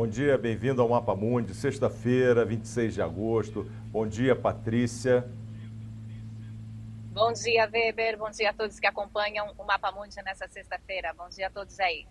[0.00, 3.70] Bom dia, bem-vindo ao Mapa Mundi, sexta-feira, 26 de agosto.
[3.92, 5.28] Bom dia, Patrícia.
[7.12, 8.16] Bom dia, Weber.
[8.16, 11.12] Bom dia a todos que acompanham o Mapa Mundi nessa sexta-feira.
[11.12, 12.06] Bom dia a todos aí.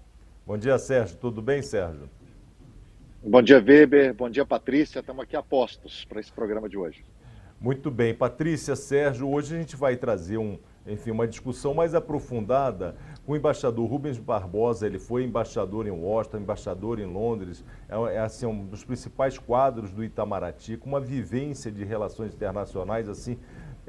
[0.45, 1.17] Bom dia, Sérgio.
[1.17, 2.07] Tudo bem, Sérgio?
[3.23, 4.13] Bom dia, Weber.
[4.13, 4.99] Bom dia, Patrícia.
[4.99, 7.03] Estamos aqui a postos para esse programa de hoje.
[7.59, 8.13] Muito bem.
[8.13, 13.35] Patrícia, Sérgio, hoje a gente vai trazer um, enfim, uma discussão mais aprofundada com o
[13.35, 14.85] embaixador Rubens Barbosa.
[14.85, 19.91] Ele foi embaixador em Washington, embaixador em Londres, é, é assim, um dos principais quadros
[19.91, 23.37] do Itamaraty, com uma vivência de relações internacionais assim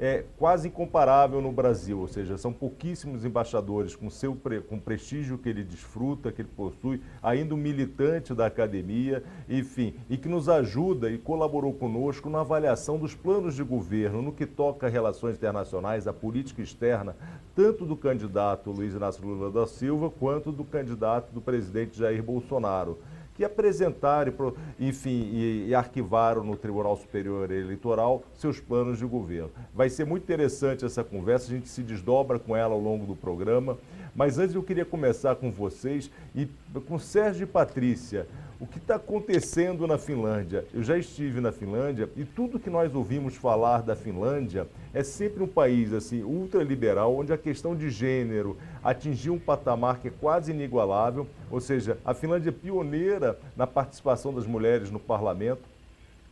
[0.01, 4.35] é quase incomparável no Brasil, ou seja, são pouquíssimos embaixadores com seu
[4.67, 9.93] com o prestígio que ele desfruta, que ele possui, ainda um militante da academia, enfim,
[10.09, 14.47] e que nos ajuda e colaborou conosco na avaliação dos planos de governo no que
[14.47, 17.15] toca a relações internacionais, a política externa,
[17.55, 22.97] tanto do candidato Luiz Inácio Lula da Silva quanto do candidato do presidente Jair Bolsonaro
[23.41, 29.49] que apresentaram, enfim, e, e, arquivaram no Tribunal Superior Eleitoral seus planos de governo.
[29.73, 33.15] Vai ser muito interessante essa conversa, a gente se desdobra com ela ao longo do
[33.15, 33.79] programa.
[34.15, 36.47] Mas antes eu queria começar com vocês e
[36.85, 38.27] com Sérgio e Patrícia.
[38.61, 40.63] O que está acontecendo na Finlândia?
[40.71, 45.41] Eu já estive na Finlândia e tudo que nós ouvimos falar da Finlândia é sempre
[45.41, 50.51] um país assim ultraliberal, onde a questão de gênero atingiu um patamar que é quase
[50.51, 51.25] inigualável.
[51.49, 55.63] Ou seja, a Finlândia é pioneira na participação das mulheres no parlamento.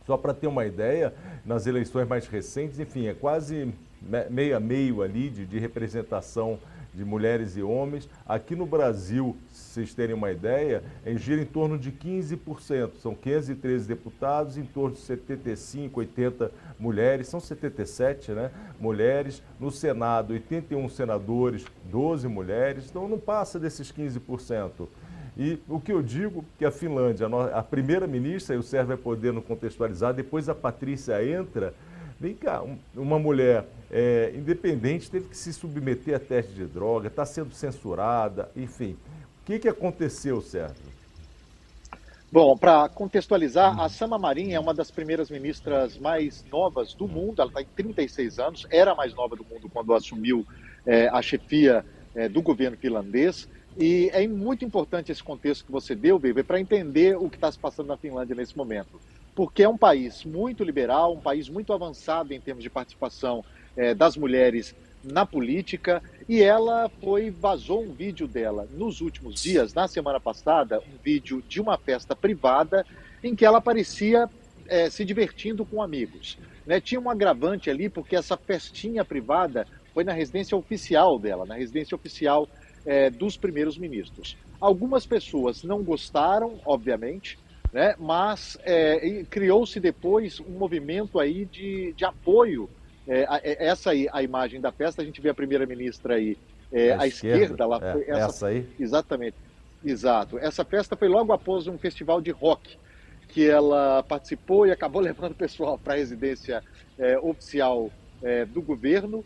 [0.06, 1.12] Só para ter uma ideia,
[1.44, 3.74] nas eleições mais recentes, enfim, é quase
[4.30, 6.60] meio a meio ali de, de representação
[6.94, 8.08] de mulheres e homens.
[8.26, 12.96] Aqui no Brasil, se vocês terem uma ideia, é, gira em torno de 15%.
[13.00, 19.42] São 513 deputados, em torno de 75, 80 mulheres, são 77 né, mulheres.
[19.58, 24.88] No Senado, 81 senadores, 12 mulheres, então não passa desses 15%.
[25.36, 28.96] E o que eu digo que a Finlândia, a primeira ministra, e o Sérgio vai
[28.96, 31.72] poder nos contextualizar, depois a Patrícia entra,
[32.20, 32.62] Vem cá,
[32.94, 38.50] uma mulher é, independente teve que se submeter a teste de droga, está sendo censurada,
[38.54, 38.96] enfim.
[39.42, 40.90] O que, que aconteceu, Sérgio?
[42.30, 43.82] Bom, para contextualizar, hum.
[43.82, 47.66] a Sama Marin é uma das primeiras ministras mais novas do mundo, ela está em
[47.66, 50.46] 36 anos, era a mais nova do mundo quando assumiu
[50.86, 51.84] é, a chefia
[52.14, 53.48] é, do governo finlandês.
[53.76, 57.50] E é muito importante esse contexto que você deu, Bebê, para entender o que está
[57.50, 59.00] se passando na Finlândia nesse momento
[59.34, 63.44] porque é um país muito liberal, um país muito avançado em termos de participação
[63.76, 69.72] é, das mulheres na política, e ela foi vazou um vídeo dela nos últimos dias,
[69.72, 72.84] na semana passada, um vídeo de uma festa privada
[73.24, 74.28] em que ela aparecia
[74.68, 76.38] é, se divertindo com amigos.
[76.66, 76.80] Né?
[76.80, 81.94] Tinha um agravante ali, porque essa festinha privada foi na residência oficial dela, na residência
[81.94, 82.48] oficial
[82.86, 84.36] é, dos primeiros ministros.
[84.60, 87.38] Algumas pessoas não gostaram, obviamente,
[87.72, 87.94] né?
[87.98, 92.70] mas é, criou-se depois um movimento aí de, de apoio.
[93.06, 96.36] É, é, essa aí, a imagem da festa, a gente vê a primeira-ministra aí
[96.72, 97.44] é, à esquerda.
[97.44, 98.66] esquerda lá, é, essa, essa, aí?
[98.78, 99.36] Exatamente,
[99.84, 100.38] exato.
[100.38, 102.78] Essa festa foi logo após um festival de rock
[103.28, 106.62] que ela participou e acabou levando o pessoal para a residência
[106.98, 107.90] é, oficial
[108.22, 109.24] é, do governo.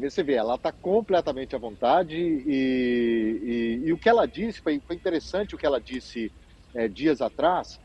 [0.00, 4.80] Você vê, ela está completamente à vontade e, e, e, o que ela disse, foi,
[4.86, 6.30] foi interessante o que ela disse
[6.72, 7.80] é, dias atrás,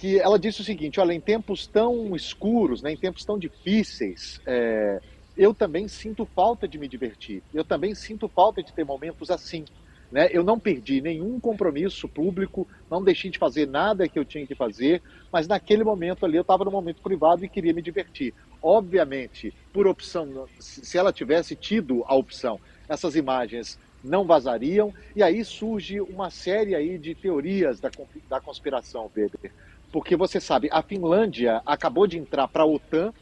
[0.00, 4.40] que ela disse o seguinte: olha, em tempos tão escuros, né, em tempos tão difíceis,
[4.46, 5.00] é,
[5.36, 7.42] eu também sinto falta de me divertir.
[7.52, 9.64] Eu também sinto falta de ter momentos assim.
[10.10, 10.28] Né?
[10.30, 14.54] Eu não perdi nenhum compromisso público, não deixei de fazer nada que eu tinha que
[14.54, 15.02] fazer,
[15.32, 18.32] mas naquele momento ali eu estava no momento privado e queria me divertir.
[18.62, 25.44] Obviamente, por opção, se ela tivesse tido a opção, essas imagens não vazariam, e aí
[25.44, 27.90] surge uma série aí de teorias da,
[28.28, 29.52] da conspiração, Weber.
[29.92, 33.12] Porque você sabe, a Finlândia acabou de entrar para a OTAN,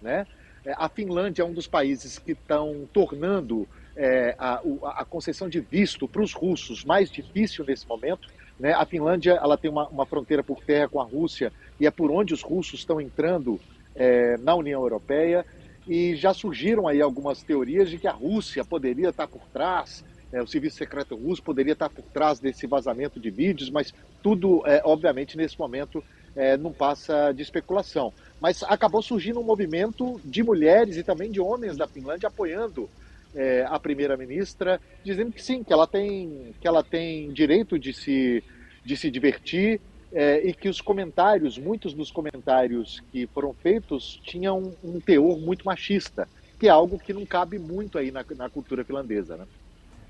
[0.00, 0.26] né?
[0.64, 4.62] É, a Finlândia é um dos países que estão tornando é, a,
[4.96, 8.28] a, concessão de visto para os russos mais difícil nesse momento.
[8.58, 8.72] Né?
[8.72, 12.10] A Finlândia ela tem uma, uma, fronteira por terra com a Rússia e é por
[12.10, 13.60] onde os russos estão entrando
[13.94, 15.44] é, na União Europeia.
[15.86, 20.04] E já surgiram aí algumas teorias de que a Rússia poderia estar por trás
[20.40, 23.92] o serviço secreto russo poderia estar por trás desse vazamento de vídeos, mas
[24.22, 26.02] tudo, é, obviamente, nesse momento
[26.34, 28.12] é, não passa de especulação.
[28.40, 32.88] Mas acabou surgindo um movimento de mulheres e também de homens da Finlândia apoiando
[33.34, 38.42] é, a primeira-ministra, dizendo que sim, que ela tem, que ela tem direito de se,
[38.84, 39.80] de se divertir
[40.12, 45.64] é, e que os comentários, muitos dos comentários que foram feitos, tinham um teor muito
[45.64, 49.46] machista, que é algo que não cabe muito aí na, na cultura finlandesa, né?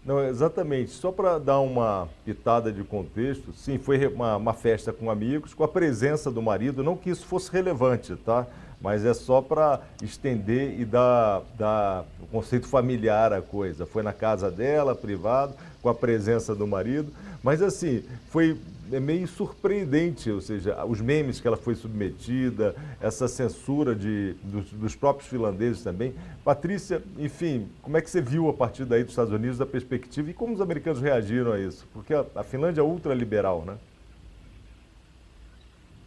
[0.05, 0.91] Não, exatamente.
[0.91, 5.63] Só para dar uma pitada de contexto, sim, foi uma, uma, festa com amigos, com
[5.63, 8.47] a presença do marido, não que isso fosse relevante, tá?
[8.81, 13.87] Mas é só para estender e dar, dar o conceito familiar à coisa.
[13.87, 17.13] Foi na casa dela, privado, com a presença do marido.
[17.45, 18.59] Mas assim, foi
[18.93, 24.71] é meio surpreendente, ou seja, os memes que ela foi submetida, essa censura de, dos,
[24.73, 26.15] dos, próprios finlandeses também.
[26.45, 30.31] Patrícia, enfim, como é que você viu a partir daí dos Estados Unidos a perspectiva
[30.31, 31.87] e como os americanos reagiram a isso?
[31.93, 33.79] Porque a, a Finlândia é ultraliberal, né?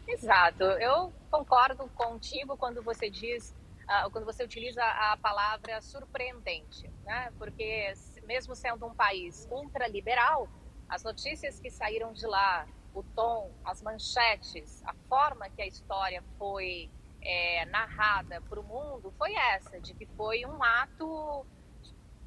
[0.07, 0.63] Exato.
[0.63, 3.53] Eu concordo contigo quando você diz,
[3.83, 7.31] uh, quando você utiliza a palavra surpreendente, né?
[7.37, 7.93] Porque
[8.25, 10.47] mesmo sendo um país ultraliberal,
[10.89, 16.23] as notícias que saíram de lá, o tom, as manchetes, a forma que a história
[16.37, 16.89] foi
[17.21, 21.45] é, narrada para o mundo foi essa, de que foi um ato,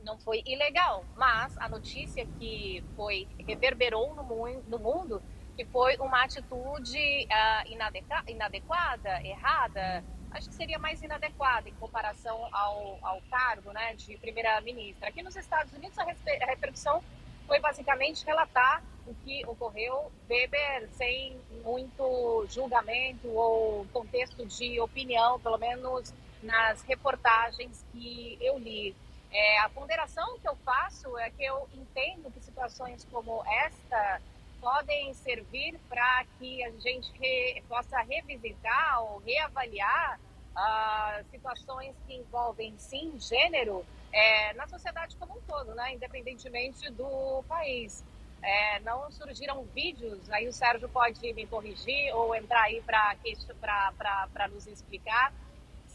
[0.05, 4.25] não foi ilegal, mas a notícia que foi reverberou no,
[4.69, 5.23] no mundo
[5.57, 12.49] que foi uma atitude uh, inadequa inadequada, errada, acho que seria mais inadequada em comparação
[12.53, 15.09] ao, ao cargo né, de primeira-ministra.
[15.09, 17.03] Aqui nos Estados Unidos, a, a repercussão
[17.49, 25.57] foi basicamente relatar o que ocorreu, Weber sem muito julgamento ou contexto de opinião, pelo
[25.57, 26.13] menos
[26.43, 28.95] nas reportagens que eu li.
[29.33, 34.21] É, a ponderação que eu faço é que eu entendo que situações como esta
[34.61, 40.19] podem servir para que a gente re, possa revisitar ou reavaliar
[40.55, 45.95] uh, situações que envolvem, sim, gênero é, na sociedade como um todo, né?
[45.95, 48.05] independentemente do país.
[48.41, 54.67] É, não surgiram vídeos, aí o Sérgio pode me corrigir ou entrar aí para nos
[54.69, 55.33] explicar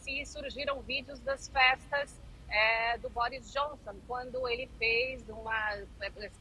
[0.04, 2.20] se surgiram vídeos das festas
[2.50, 5.80] é, do Boris Johnson, quando ele fez uma.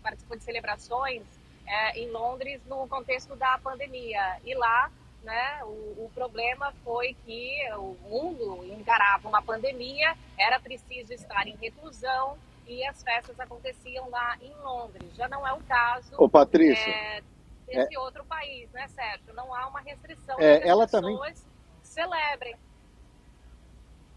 [0.03, 1.23] participou de celebrações
[1.67, 4.41] é, em Londres no contexto da pandemia.
[4.45, 4.91] E lá
[5.23, 5.63] né?
[5.65, 12.37] O, o, problema foi que o mundo encarava uma pandemia, era preciso estar em reclusão
[12.67, 15.15] e as festas aconteciam lá em Londres.
[15.15, 17.23] Já não é o caso Ô, Patrícia, é,
[17.67, 17.99] desse é...
[17.99, 19.33] outro país, né, Sérgio?
[19.35, 21.19] Não há uma restrição é, pessoas também...
[21.83, 22.57] celebrem.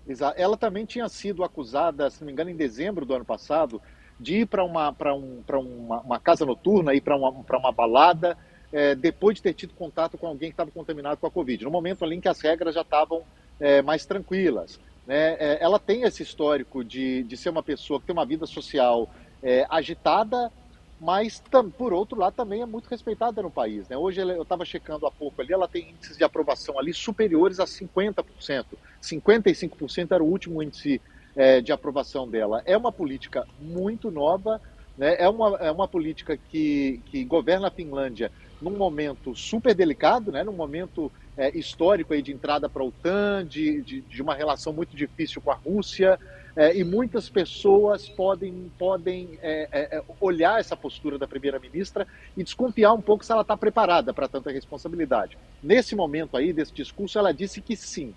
[0.08, 0.40] Exato.
[0.40, 3.82] Ela também tinha sido acusada, se não me engano, em dezembro do ano passado,
[4.20, 8.38] de ir para uma, um, uma, uma casa noturna, ir para uma, uma balada
[8.76, 11.72] é, depois de ter tido contato com alguém que estava contaminado com a Covid, no
[11.72, 13.24] momento ali em que as regras já estavam
[13.58, 14.78] é, mais tranquilas.
[15.08, 15.38] Né?
[15.40, 19.10] É, ela tem esse histórico de, de ser uma pessoa que tem uma vida social
[19.42, 20.52] é, agitada,
[21.00, 21.42] mas
[21.78, 23.88] por outro lado também é muito respeitada no país.
[23.88, 23.96] Né?
[23.96, 27.66] Hoje eu estava checando há pouco ali, ela tem índices de aprovação ali superiores a
[27.66, 28.66] 50%.
[29.02, 31.02] 55% era o último índice
[31.34, 32.62] é, de aprovação dela.
[32.66, 34.60] É uma política muito nova,
[34.98, 35.16] né?
[35.18, 38.30] é, uma, é uma política que, que governa a Finlândia
[38.62, 43.46] num momento super delicado, né, num momento é, histórico aí de entrada para a OTAN,
[43.46, 46.20] de, de, de, uma relação muito difícil com a Rússia,
[46.56, 52.44] é, e muitas pessoas podem, podem é, é, é olhar essa postura da primeira-ministra e
[52.44, 55.38] desconfiar um pouco se ela está preparada para tanta responsabilidade.
[55.62, 58.14] Nesse momento aí, desse discurso, ela disse que sim.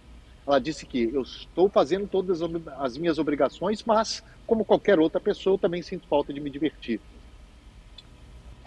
[0.47, 2.41] Ela disse que eu estou fazendo todas
[2.79, 7.01] as minhas obrigações, mas, como qualquer outra pessoa, eu também sinto falta de me divertir.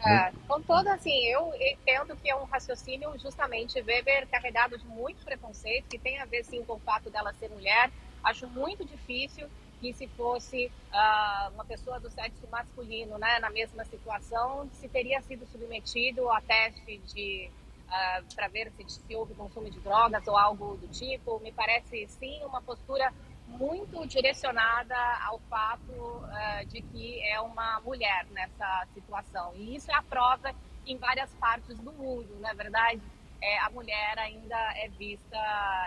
[0.03, 5.23] É, com todo assim, eu entendo que é um raciocínio justamente Weber carregado de muito
[5.23, 7.91] preconceito, que tem a ver sim com o fato dela ser mulher.
[8.23, 9.47] Acho muito difícil
[9.79, 15.21] que se fosse uh, uma pessoa do sexo masculino, né, na mesma situação, se teria
[15.21, 17.49] sido submetido a teste de
[17.87, 21.39] uh, ah, para ver se, se houve consumo de drogas ou algo do tipo.
[21.39, 23.11] Me parece sim uma postura
[23.57, 29.53] muito direcionada ao fato uh, de que é uma mulher nessa situação.
[29.55, 30.53] E isso é a prova
[30.85, 33.01] em várias partes do mundo, na é verdade.
[33.41, 35.37] É, a mulher ainda é vista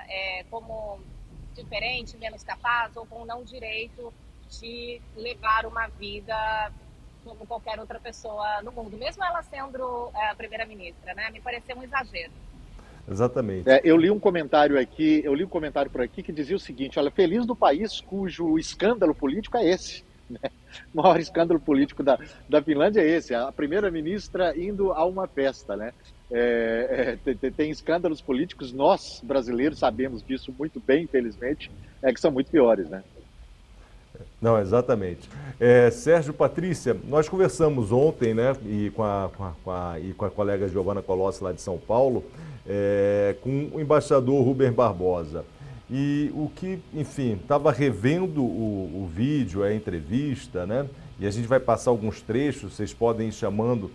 [0.09, 1.01] é, como
[1.55, 4.13] diferente, menos capaz ou com não direito
[4.51, 6.73] de levar uma vida
[7.25, 11.31] como qualquer outra pessoa no mundo, mesmo ela sendo a primeira-ministra, né?
[11.31, 12.33] Me pareceu um exagero.
[13.11, 13.69] Exatamente.
[13.69, 16.61] É, eu li um comentário aqui, eu li um comentário por aqui que dizia o
[16.61, 20.03] seguinte: olha, feliz do país cujo escândalo político é esse.
[20.27, 20.51] Né?
[20.95, 22.19] O maior escândalo político da,
[22.49, 25.93] da Finlândia é esse, a primeira-ministra indo a uma festa, né?
[26.33, 31.71] É, é, tem, tem, escândalos políticos, nós brasileiros sabemos disso muito bem, infelizmente,
[32.03, 33.05] é que são muito piores, né?
[34.41, 35.29] Não, exatamente.
[35.61, 40.13] É, Sérgio Patrícia, nós conversamos ontem, né, e com a, com a, com a, e
[40.15, 42.25] com a colega Giovana Colossi lá de São Paulo,
[42.67, 45.45] é, com o embaixador Rubem Barbosa.
[45.91, 50.89] E o que, enfim, estava revendo o, o, vídeo, a entrevista, né?
[51.19, 53.91] e a gente vai passar alguns trechos, vocês podem ir chamando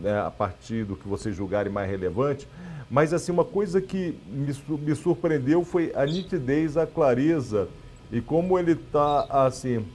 [0.00, 2.48] né, a partir do que vocês julgarem mais relevante.
[2.90, 7.68] Mas assim, uma coisa que me, surpreendeu foi a nitidez, a clareza
[8.10, 9.86] e como ele está assim,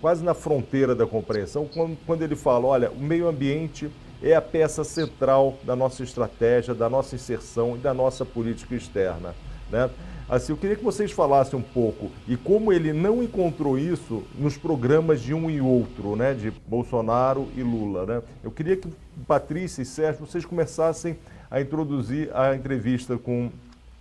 [0.00, 1.68] quase na fronteira da compreensão,
[2.04, 3.88] quando ele fala, olha, o meio ambiente
[4.22, 9.34] é a peça central da nossa estratégia, da nossa inserção e da nossa política externa.
[9.70, 9.90] Né?
[10.28, 14.56] Assim, eu queria que vocês falassem um pouco e como ele não encontrou isso nos
[14.56, 18.06] programas de um e outro, né, de Bolsonaro e Lula.
[18.06, 18.22] Né?
[18.42, 18.88] Eu queria que
[19.26, 21.18] Patrícia e Sérgio, vocês começassem
[21.50, 23.50] a introduzir a entrevista com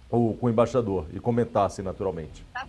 [0.09, 2.45] o, com o embaixador e comentassem naturalmente.
[2.53, 2.65] Tá,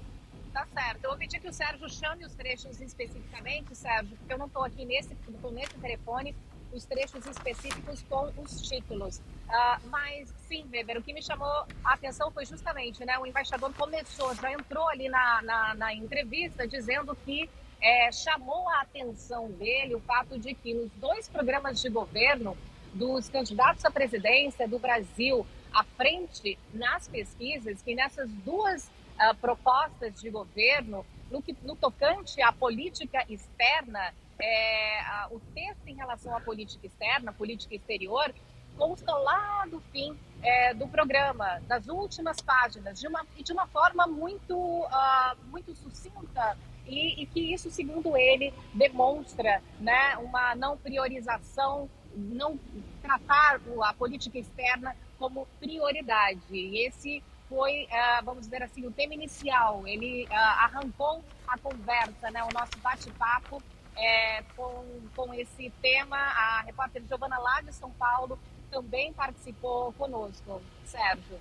[0.52, 1.04] tá certo.
[1.04, 4.64] Eu vou pedir que o Sérgio chame os trechos especificamente, Sérgio, porque eu não estou
[4.64, 5.16] aqui nesse,
[5.52, 6.34] nesse telefone
[6.72, 9.18] os trechos específicos com os títulos.
[9.18, 11.48] Uh, mas sim, Weber, o que me chamou
[11.84, 16.66] a atenção foi justamente, né, o embaixador começou, já entrou ali na, na, na entrevista
[16.66, 17.48] dizendo que
[17.80, 22.56] é, chamou a atenção dele o fato de que nos dois programas de governo
[22.94, 30.20] dos candidatos à presidência do Brasil à frente nas pesquisas, que nessas duas uh, propostas
[30.20, 36.36] de governo, no, que, no tocante à política externa, é, a, o texto em relação
[36.36, 38.34] à política externa, política exterior,
[38.76, 44.06] consta lá do fim é, do programa, das últimas páginas, de uma, de uma forma
[44.06, 46.56] muito, uh, muito sucinta
[46.86, 52.58] e, e, que isso, segundo ele, demonstra né, uma não priorização, não
[53.00, 56.40] tratar a política externa como prioridade.
[56.50, 59.86] E esse foi, uh, vamos dizer assim, o tema inicial.
[59.86, 63.62] Ele uh, arrancou a conversa, né, o nosso bate-papo
[63.96, 64.84] é, com,
[65.14, 66.16] com esse tema.
[66.16, 68.38] A repórter Giovana lá de São Paulo
[68.70, 70.62] também participou conosco.
[70.84, 71.38] Sérgio.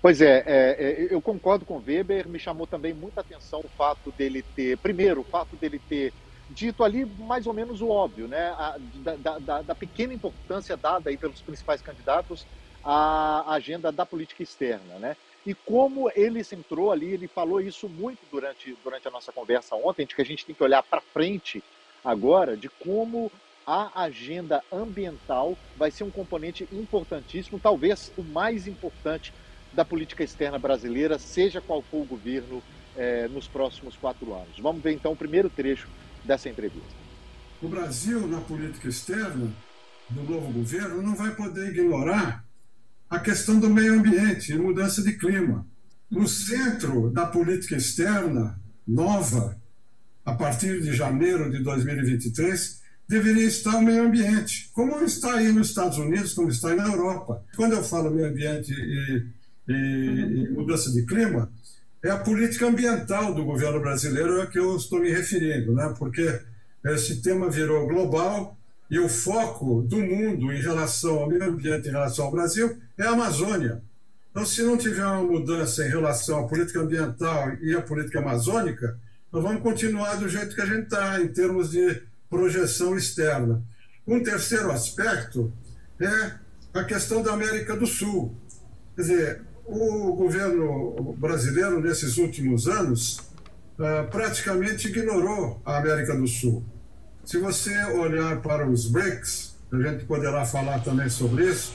[0.00, 4.12] Pois é, é, é, eu concordo com Weber, me chamou também muita atenção o fato
[4.12, 6.12] dele ter, primeiro, o fato dele ter
[6.48, 11.10] dito ali mais ou menos o óbvio, né, a, da, da, da, pequena importância dada
[11.10, 12.46] aí pelos principais candidatos
[12.84, 15.16] à agenda da política externa, né,
[15.46, 20.04] e como ele centrou ali, ele falou isso muito durante, durante a nossa conversa ontem,
[20.04, 21.62] de que a gente tem que olhar para frente
[22.04, 23.30] agora, de como
[23.64, 29.32] a agenda ambiental vai ser um componente importantíssimo, talvez o mais importante
[29.72, 32.62] da política externa brasileira, seja qual for o governo
[32.96, 34.58] eh, nos próximos quatro anos.
[34.58, 35.88] Vamos ver então o primeiro trecho
[36.24, 36.88] dessa entrevista.
[37.62, 39.52] O Brasil, na política externa
[40.08, 42.45] do novo governo, não vai poder ignorar
[43.08, 45.66] a questão do meio ambiente e mudança de clima.
[46.10, 49.60] No centro da política externa nova,
[50.24, 55.68] a partir de janeiro de 2023, deveria estar o meio ambiente, como está aí nos
[55.68, 57.44] Estados Unidos, como está aí na Europa.
[57.54, 59.26] Quando eu falo meio ambiente e,
[59.68, 61.50] e, e mudança de clima,
[62.02, 65.94] é a política ambiental do governo brasileiro a que eu estou me referindo, né?
[65.98, 66.40] porque
[66.84, 68.56] esse tema virou global
[68.90, 73.04] e o foco do mundo em relação ao meio ambiente, em relação ao Brasil, é
[73.04, 73.82] a Amazônia.
[74.30, 78.98] Então, se não tiver uma mudança em relação à política ambiental e à política amazônica,
[79.32, 83.62] nós vamos continuar do jeito que a gente está, em termos de projeção externa.
[84.06, 85.52] Um terceiro aspecto
[85.98, 86.32] é
[86.74, 88.36] a questão da América do Sul.
[88.94, 93.18] Quer dizer, o governo brasileiro, nesses últimos anos,
[93.78, 96.64] ah, praticamente ignorou a América do Sul.
[97.26, 101.74] Se você olhar para os BRICS, a gente poderá falar também sobre isso,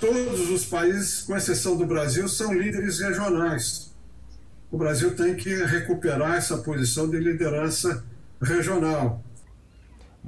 [0.00, 3.94] todos os países, com exceção do Brasil, são líderes regionais.
[4.72, 8.02] O Brasil tem que recuperar essa posição de liderança
[8.40, 9.22] regional.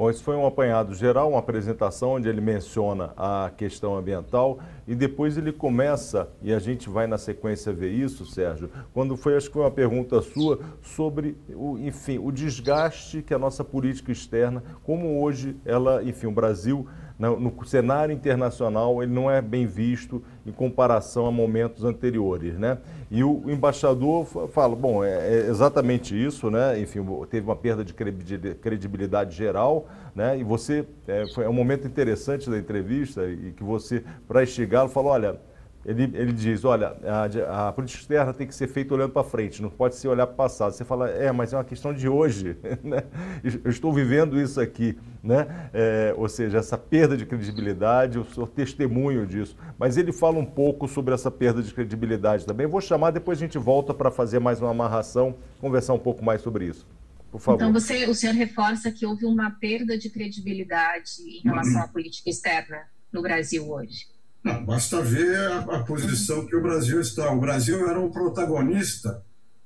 [0.00, 4.95] Bom, isso foi um apanhado geral, uma apresentação onde ele menciona a questão ambiental e
[4.95, 9.49] depois ele começa, e a gente vai na sequência ver isso, Sérgio, quando foi, acho
[9.49, 14.62] que foi uma pergunta sua, sobre, o, enfim, o desgaste que a nossa política externa,
[14.85, 16.88] como hoje ela, enfim, o Brasil
[17.20, 22.78] no cenário internacional ele não é bem visto em comparação a momentos anteriores, né?
[23.10, 26.80] E o embaixador fala, bom, é, é exatamente isso, né?
[26.80, 30.38] Enfim, teve uma perda de credibilidade geral, né?
[30.38, 35.12] E você, é, foi um momento interessante da entrevista e que você, para instigá-lo, falou,
[35.12, 35.38] olha,
[35.84, 36.94] ele, ele diz, olha,
[37.49, 40.26] a, a, política externa tem que ser feita olhando para frente, não pode ser olhar
[40.26, 40.72] para o passado.
[40.72, 43.04] Você fala, é, mas é uma questão de hoje, né?
[43.64, 45.70] Eu estou vivendo isso aqui, né?
[45.72, 49.56] É, ou seja, essa perda de credibilidade, eu sou testemunho disso.
[49.78, 52.66] Mas ele fala um pouco sobre essa perda de credibilidade também.
[52.66, 56.42] Vou chamar, depois a gente volta para fazer mais uma amarração, conversar um pouco mais
[56.42, 56.87] sobre isso.
[57.32, 57.56] Por favor.
[57.56, 62.28] Então, você, o senhor reforça que houve uma perda de credibilidade em relação à política
[62.28, 62.82] externa
[63.12, 64.10] no Brasil hoje.
[64.42, 67.30] Não, basta ver a, a, posição que o Brasil está.
[67.30, 69.23] O Brasil era um protagonista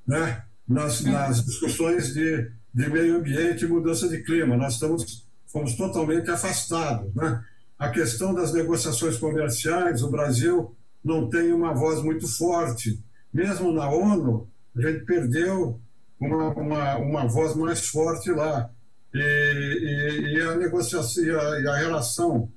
[0.06, 4.56] né, nas, nas discussões de de meio ambiente e mudança de clima.
[4.56, 7.14] Nós estamos, fomos totalmente afastados.
[7.14, 7.42] Né?
[7.78, 13.00] A questão das negociações comerciais, o Brasil não tem uma voz muito forte.
[13.32, 15.80] Mesmo na ONU, a gente perdeu
[16.18, 18.68] uma, uma, uma voz mais forte lá.
[19.14, 22.50] E, e, e a negociação e a, e a relação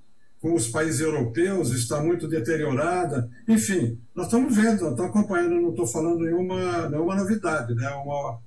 [0.47, 3.29] com os países europeus está muito deteriorada.
[3.47, 7.85] Enfim, nós estamos vendo, nós estamos acompanhando, não estou falando nenhuma, nenhuma novidade, né?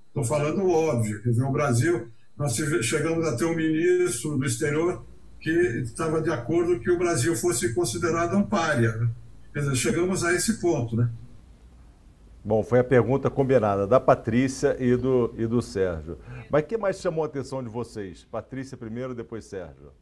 [0.09, 1.23] estou falando óbvio.
[1.23, 5.05] Quer dizer, o Brasil, nós chegamos a ter um ministro do exterior
[5.39, 8.97] que estava de acordo que o Brasil fosse considerado um párea.
[8.97, 9.11] Né?
[9.53, 11.11] Quer dizer, chegamos a esse ponto, né?
[12.43, 16.17] Bom, foi a pergunta combinada da Patrícia e do, e do Sérgio.
[16.51, 18.25] Mas o que mais chamou a atenção de vocês?
[18.25, 19.93] Patrícia primeiro, depois Sérgio.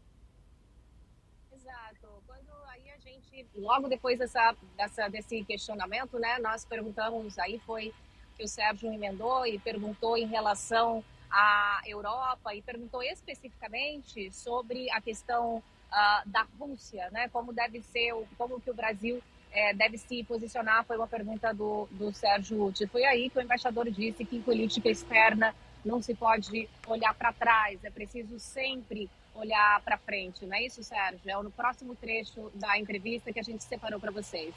[3.59, 7.93] Logo depois dessa, dessa, desse questionamento, né, nós perguntamos, aí foi
[8.37, 15.01] que o Sérgio emendou e perguntou em relação à Europa e perguntou especificamente sobre a
[15.01, 20.23] questão uh, da Rússia, né, como deve ser, como que o Brasil é, deve se
[20.25, 22.87] posicionar, foi uma pergunta do, do Sérgio Uti.
[22.87, 27.33] Foi aí que o embaixador disse que em política externa não se pode olhar para
[27.33, 29.09] trás, é preciso sempre
[29.39, 31.21] olhar para frente, não é isso, Sérgio?
[31.27, 34.55] É no próximo trecho da entrevista que a gente separou para vocês.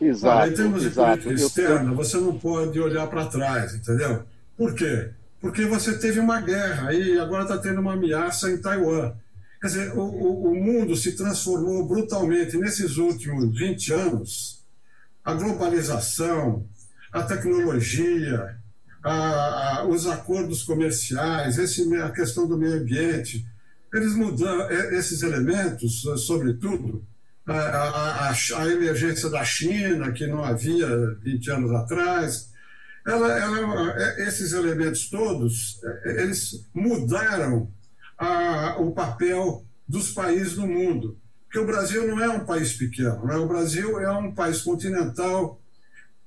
[0.00, 0.38] Exato.
[0.38, 1.18] Olha, em termos exato.
[1.18, 4.24] de política externa, você não pode olhar para trás, entendeu?
[4.56, 5.10] Por quê?
[5.40, 9.12] Porque você teve uma guerra e agora está tendo uma ameaça em Taiwan.
[9.60, 14.64] Quer dizer, o, o, o mundo se transformou brutalmente nesses últimos 20 anos.
[15.24, 16.66] A globalização,
[17.12, 18.56] a tecnologia,
[19.02, 23.44] a, a, os acordos comerciais, esse, a questão do meio ambiente,
[23.92, 27.04] eles mudam é, esses elementos, sobretudo,
[27.46, 30.88] a, a, emergência da China, que não havia
[31.22, 32.50] 20 anos atrás,
[33.06, 37.70] ela, ela, é, esses elementos todos, é, eles mudaram
[38.78, 41.18] o papel dos países no mundo.
[41.44, 43.34] Porque o Brasil não é um país pequeno, né?
[43.34, 45.60] o Brasil é um país continental,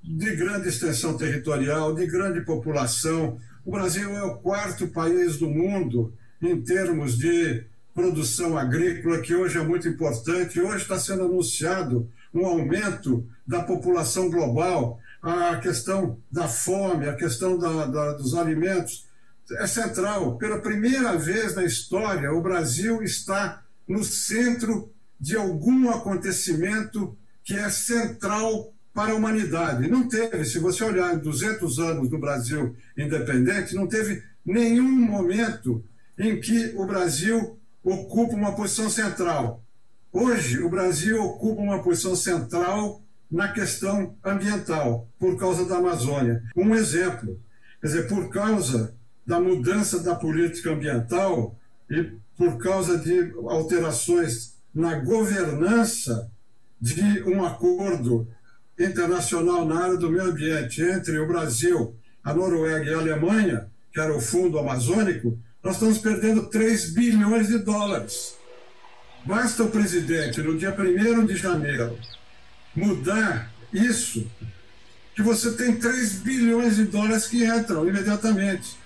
[0.08, 3.40] de grande extensão territorial, de grande população.
[3.66, 9.58] O Brasil é o quarto país do mundo em termos de produção agrícola, que hoje
[9.58, 10.62] é muito importante.
[10.62, 17.58] Hoje está sendo anunciado um aumento da população global, a questão da fome, a questão
[17.58, 19.08] da, da, dos alimentos
[19.54, 20.38] é central.
[20.38, 27.70] Pela primeira vez na história, o Brasil está no centro de algum acontecimento que é
[27.70, 29.90] central para a humanidade.
[29.90, 35.84] Não teve, se você olhar em 200 anos do Brasil independente, não teve nenhum momento
[36.18, 39.62] em que o Brasil ocupa uma posição central.
[40.14, 46.42] Hoje, o Brasil ocupa uma posição central na questão ambiental, por causa da Amazônia.
[46.56, 47.38] Um exemplo,
[47.82, 48.96] quer dizer, por causa
[49.28, 51.60] da mudança da política ambiental
[51.92, 56.32] e por causa de alterações na governança
[56.80, 58.28] de um acordo
[58.78, 64.00] internacional na área do meio ambiente entre o Brasil, a Noruega e a Alemanha, que
[64.00, 68.38] era o Fundo Amazônico, nós estamos perdendo 3 bilhões de dólares.
[69.26, 71.98] Basta o presidente, no dia 1 de janeiro,
[72.76, 74.30] mudar isso,
[75.16, 78.78] que você tem 3 bilhões de dólares que entram imediatamente.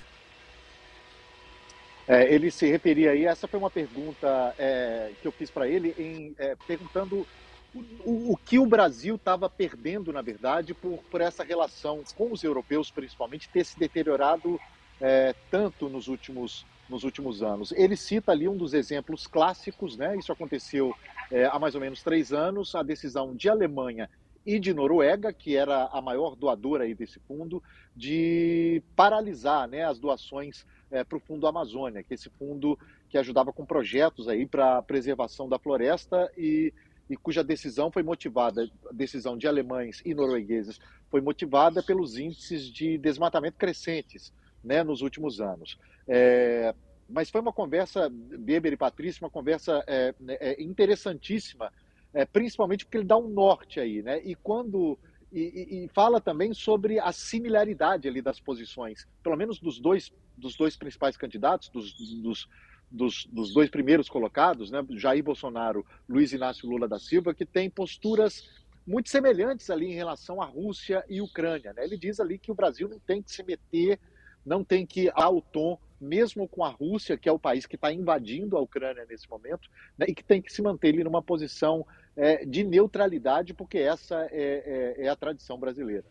[2.08, 5.94] É, ele se referia aí, essa foi uma pergunta é, que eu fiz para ele,
[5.98, 7.28] em, é, perguntando
[7.74, 12.44] o, o, que o Brasil estava perdendo, na verdade, por, por essa relação com os
[12.44, 14.60] europeus, principalmente, ter se deteriorado
[15.00, 17.72] é, tanto nos últimos, nos últimos anos.
[17.74, 20.18] Ele cita ali um dos exemplos clássicos, né?
[20.18, 20.94] Isso aconteceu
[21.32, 24.10] é, há mais ou menos três anos, a decisão de Alemanha
[24.46, 27.62] e de Noruega, que era a maior doadora aí desse fundo,
[27.96, 32.80] de paralisar né, as doações é, para o Fundo Amazônia, que é esse fundo
[33.10, 36.74] que ajudava com projetos aí para preservação da floresta e
[37.10, 42.66] e cuja decisão foi motivada, a decisão de alemães e noruegueses, foi motivada pelos índices
[42.66, 44.32] de desmatamento crescentes
[44.64, 45.78] né, nos últimos anos.
[46.08, 46.74] É,
[47.10, 51.74] mas foi uma conversa, Weber e Patrícia, uma conversa é, é, interessantíssima,
[52.14, 54.22] é, principalmente porque ele dá um norte aí, né?
[54.24, 54.98] E quando
[55.32, 60.56] e, e, fala também sobre a similaridade ali das posições, pelo menos dos dois dos
[60.56, 62.48] dois principais candidatos, dos, dos
[62.92, 67.70] dos, dos, dois primeiros colocados, né, Jair Bolsonaro, Luiz Inácio Lula da Silva, que tem
[67.70, 68.50] posturas
[68.86, 71.74] muito semelhantes ali em relação à Rússia e Ucrânia.
[71.74, 71.84] Né?
[71.84, 74.00] Ele diz ali que o Brasil não tem que se meter,
[74.46, 77.76] não tem que dar o tom, mesmo com a Rússia, que é o país que
[77.76, 81.86] está invadindo a Ucrânia nesse momento, né, e que tem que se manter numa posição
[82.16, 86.06] é, de neutralidade, porque essa é, é, é a tradição brasileira.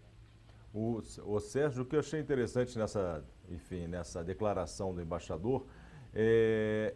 [0.72, 5.66] O, o, Sérgio, o que eu achei interessante nessa, enfim, nessa declaração do embaixador,
[6.14, 6.94] é,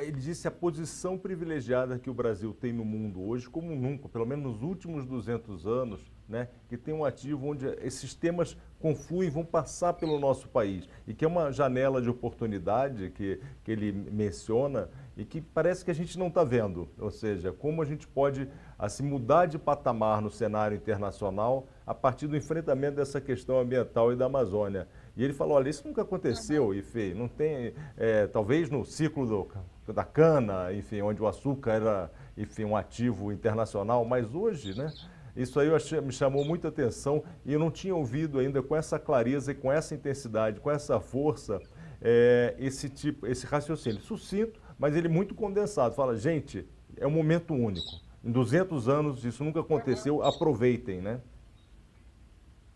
[0.00, 4.26] ele disse a posição privilegiada que o Brasil tem no mundo hoje, como nunca, pelo
[4.26, 9.44] menos nos últimos 200 anos, né, que tem um ativo onde esses temas confluem, vão
[9.44, 10.88] passar pelo nosso país.
[11.06, 15.90] E que é uma janela de oportunidade que, que ele menciona e que parece que
[15.90, 16.88] a gente não está vendo.
[16.98, 22.26] Ou seja, como a gente pode assim, mudar de patamar no cenário internacional a partir
[22.26, 24.88] do enfrentamento dessa questão ambiental e da Amazônia.
[25.16, 29.92] E ele falou, olha, isso nunca aconteceu, enfim, não tem, é, talvez no ciclo do,
[29.92, 34.92] da cana, enfim, onde o açúcar era, enfim, um ativo internacional, mas hoje, né,
[35.34, 38.98] isso aí achei, me chamou muita atenção e eu não tinha ouvido ainda com essa
[38.98, 41.60] clareza e com essa intensidade, com essa força,
[42.00, 45.94] é, esse tipo, esse raciocínio sucinto, mas ele muito condensado.
[45.94, 48.00] Fala, gente, é um momento único.
[48.24, 51.20] Em 200 anos isso nunca aconteceu, aproveitem, né?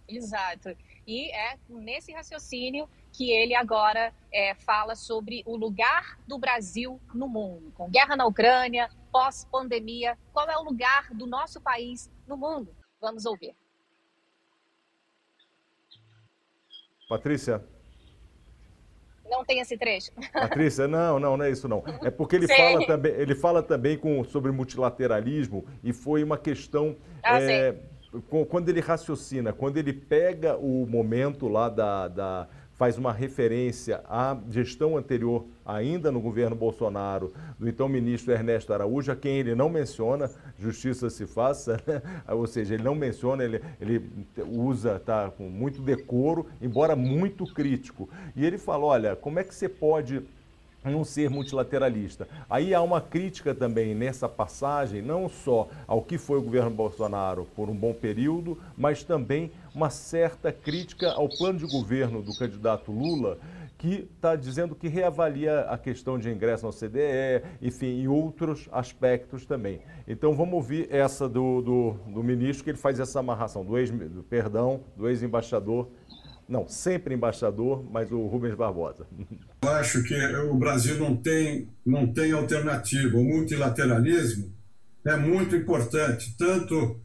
[0.06, 0.70] Exato.
[1.10, 7.26] E é nesse raciocínio que ele agora é, fala sobre o lugar do Brasil no
[7.26, 7.72] mundo.
[7.72, 12.72] Com guerra na Ucrânia, pós-pandemia, qual é o lugar do nosso país no mundo?
[13.00, 13.56] Vamos ouvir.
[17.08, 17.64] Patrícia.
[19.28, 20.12] Não tem esse trecho.
[20.32, 21.82] Patrícia, não, não, não é isso não.
[22.04, 26.96] É porque ele fala também, ele fala também com, sobre multilateralismo e foi uma questão
[27.20, 27.76] ah, é,
[28.48, 32.48] quando ele raciocina, quando ele pega o momento lá da, da
[32.80, 39.12] faz uma referência à gestão anterior, ainda no governo Bolsonaro, do então ministro Ernesto Araújo,
[39.12, 42.00] a quem ele não menciona, justiça se faça, né?
[42.34, 44.10] ou seja, ele não menciona, ele, ele
[44.48, 48.08] usa, tá com muito decoro, embora muito crítico.
[48.34, 50.22] E ele fala, olha, como é que você pode
[50.84, 52.26] não ser multilateralista.
[52.48, 57.46] Aí há uma crítica também nessa passagem, não só ao que foi o governo Bolsonaro
[57.54, 62.90] por um bom período, mas também uma certa crítica ao plano de governo do candidato
[62.90, 63.38] Lula,
[63.80, 69.46] que está dizendo que reavalia a questão de ingresso na CDE, enfim, e outros aspectos
[69.46, 69.80] também.
[70.06, 73.90] Então vamos ouvir essa do, do, do ministro, que ele faz essa amarração, do ex,
[74.28, 75.88] perdão, do ex-embaixador
[76.50, 79.06] não, sempre embaixador, mas o Rubens Barbosa.
[79.62, 83.16] Eu acho que o Brasil não tem, não tem alternativa.
[83.16, 84.52] O multilateralismo
[85.04, 87.00] é muito importante, tanto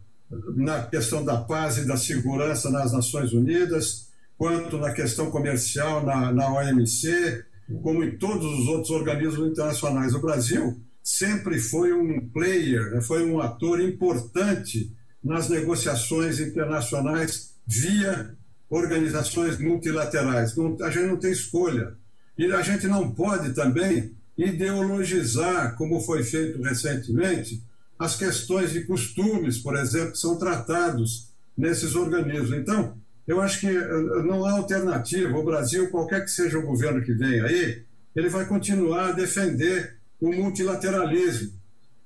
[0.56, 6.34] na questão da paz e da segurança nas Nações Unidas, quanto na questão comercial na,
[6.34, 7.46] na OMC,
[7.84, 10.16] como em todos os outros organismos internacionais.
[10.16, 14.92] O Brasil sempre foi um player, né, foi um ator importante
[15.24, 18.36] nas negociações internacionais via
[18.70, 20.56] organizações multilaterais.
[20.56, 21.94] Não, a gente não tem escolha.
[22.38, 27.64] E a gente não pode também ideologizar, como foi feito recentemente,
[27.98, 32.52] as questões de costumes, por exemplo, que são tratados nesses organismos.
[32.52, 35.38] Então, eu acho que eh, não há alternativa.
[35.38, 37.84] O Brasil, qualquer que seja o governo que venha aí,
[38.16, 41.54] ele vai continuar a defender o multilateralismo.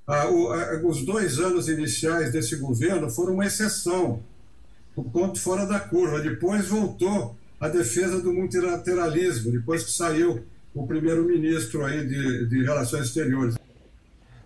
[0.07, 4.23] Ah, o, a, os dois anos iniciais desse governo foram uma exceção
[4.99, 6.19] o ponto fora da curva.
[6.19, 13.07] Depois voltou a defesa do multilateralismo, depois que saiu o primeiro-ministro aí de, de Relações
[13.07, 13.57] Exteriores.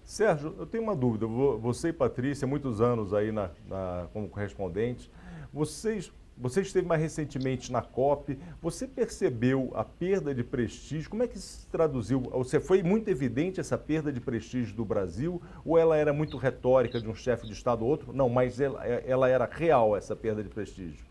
[0.06, 1.26] Sérgio, eu tenho uma dúvida.
[1.26, 5.10] Você e Patrícia, muitos anos aí na, na como correspondentes,
[5.52, 8.38] vocês você esteve mais recentemente na COP.
[8.62, 11.10] Você percebeu a perda de prestígio?
[11.10, 12.20] Como é que se traduziu?
[12.22, 15.42] Você foi muito evidente essa perda de prestígio do Brasil?
[15.66, 18.14] Ou ela era muito retórica de um chefe de Estado ou outro?
[18.14, 21.06] Não, mas ela, ela era real, essa perda de prestígio.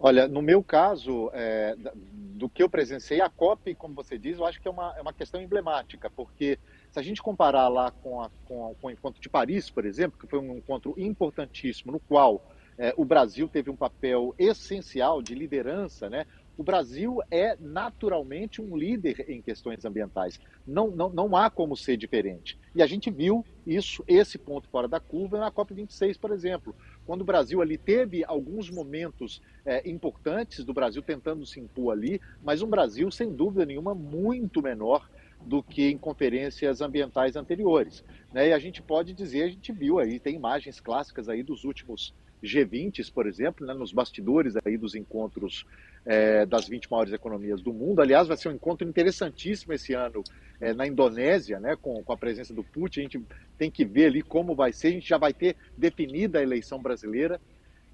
[0.00, 4.46] Olha, no meu caso, é, do que eu presenciei, a COP, como você diz, eu
[4.46, 6.56] acho que é uma, é uma questão emblemática, porque
[6.88, 9.84] se a gente comparar lá com, a, com, a, com o encontro de Paris, por
[9.84, 12.40] exemplo, que foi um encontro importantíssimo, no qual
[12.78, 16.24] é, o Brasil teve um papel essencial de liderança, né?
[16.56, 20.40] O Brasil é naturalmente um líder em questões ambientais.
[20.66, 22.58] Não, não, não há como ser diferente.
[22.74, 26.74] E a gente viu isso, esse ponto fora da curva na COP26, por exemplo,
[27.06, 32.20] quando o Brasil ali teve alguns momentos é, importantes do Brasil tentando se impor ali,
[32.42, 35.08] mas um Brasil sem dúvida nenhuma muito menor
[35.40, 38.02] do que em conferências ambientais anteriores.
[38.32, 38.48] Né?
[38.48, 42.12] E a gente pode dizer, a gente viu aí, tem imagens clássicas aí dos últimos
[42.42, 45.66] G20s, por exemplo, né, nos bastidores aí dos encontros
[46.04, 48.00] é, das 20 maiores economias do mundo.
[48.00, 50.22] Aliás, vai ser um encontro interessantíssimo esse ano
[50.60, 53.00] é, na Indonésia, né, com, com a presença do Putin.
[53.00, 53.22] A gente
[53.56, 54.88] tem que ver ali como vai ser.
[54.88, 57.40] A gente já vai ter definida a eleição brasileira.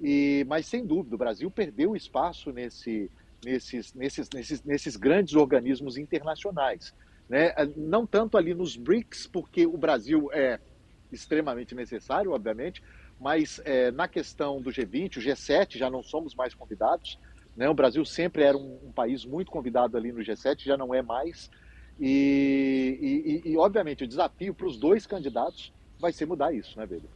[0.00, 3.10] E, mas, sem dúvida, o Brasil perdeu espaço nesse,
[3.44, 6.94] nesses, nesses, nesses, nesses grandes organismos internacionais.
[7.28, 7.54] Né?
[7.76, 10.58] Não tanto ali nos BRICS, porque o Brasil é
[11.12, 12.82] extremamente necessário, obviamente,
[13.20, 17.18] mas é, na questão do G20, o G7 já não somos mais convidados,
[17.56, 17.68] Né?
[17.68, 21.02] O Brasil sempre era um, um país muito convidado ali no G7, já não é
[21.02, 21.48] mais.
[22.00, 26.82] E, e, e obviamente, o desafio para os dois candidatos vai ser mudar isso, né,
[26.82, 27.08] Weber?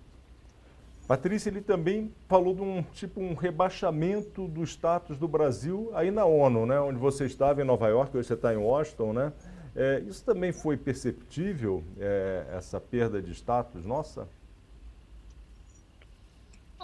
[1.09, 6.27] Patrícia, ele também falou de um tipo um rebaixamento do status do Brasil aí na
[6.27, 6.79] ONU, né?
[6.79, 9.33] Onde você estava em Nova York, hoje você está em Washington, né?
[9.75, 14.29] É, isso também foi perceptível, é, essa perda de status nossa?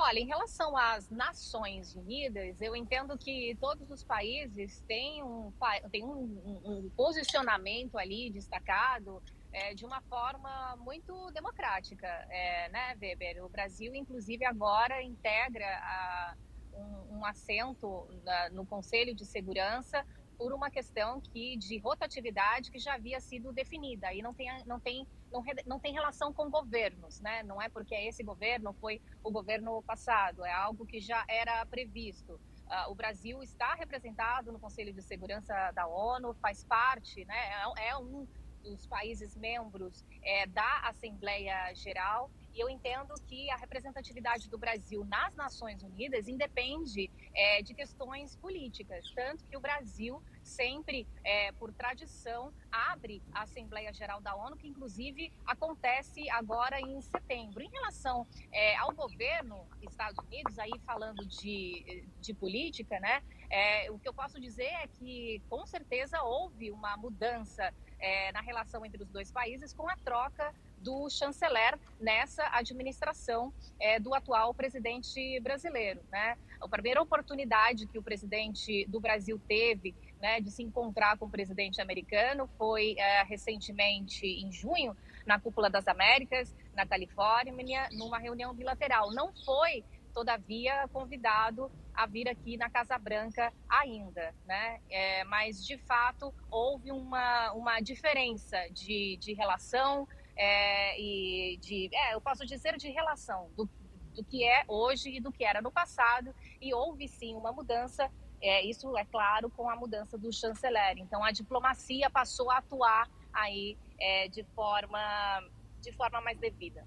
[0.07, 5.51] Olha, em relação às Nações Unidas, eu entendo que todos os países têm um,
[5.91, 13.47] têm um, um, posicionamento ali destacado é, de uma forma muito democrática, é, né, Weber?
[13.47, 16.35] O Brasil, inclusive, agora integra a,
[16.75, 20.05] um, um, assento na, no Conselho de Segurança
[20.37, 24.81] por uma questão que de rotatividade que já havia sido definida e não tem não
[24.81, 27.43] tem não, não tem relação com governos, né?
[27.43, 32.35] Não é porque esse governo foi o governo passado, é algo que já era previsto.
[32.67, 37.37] Uh, o Brasil está representado no Conselho de Segurança da ONU, faz parte, né?
[37.37, 38.27] É, é um
[38.63, 42.31] dos países membros é, da Assembleia Geral.
[42.55, 48.37] E eu entendo que a representatividade do Brasil nas Nações Unidas independe é, de questões
[48.37, 54.57] políticas, tanto que o Brasil sempre, é, por tradição, abre a Assembleia Geral da ONU,
[54.57, 57.63] que inclusive acontece agora em setembro.
[57.63, 63.99] Em relação é, ao governo Estados Unidos, aí falando de, de política, né, é, o
[63.99, 69.03] que eu posso dizer é que com certeza houve uma mudança é, na relação entre
[69.03, 76.01] os dois países com a troca do chanceler nessa administração é, do atual presidente brasileiro.
[76.13, 76.37] Né?
[76.61, 81.31] A primeira oportunidade que o presidente do Brasil teve né, de se encontrar com o
[81.31, 84.95] presidente americano foi é, recentemente em junho,
[85.27, 89.11] na Cúpula das Américas, na Califórnia, numa reunião bilateral.
[89.13, 94.81] Não foi todavia, convidado a vir aqui na Casa Branca ainda, né?
[94.89, 102.15] É, mas, de fato, houve uma, uma diferença de, de relação é, e de, é,
[102.15, 103.69] eu posso dizer, de relação do,
[104.15, 108.11] do que é hoje e do que era no passado, e houve sim uma mudança,
[108.41, 110.99] é, isso é claro, com a mudança do chanceler.
[110.99, 115.43] Então, a diplomacia passou a atuar aí é, de, forma,
[115.81, 116.87] de forma mais devida.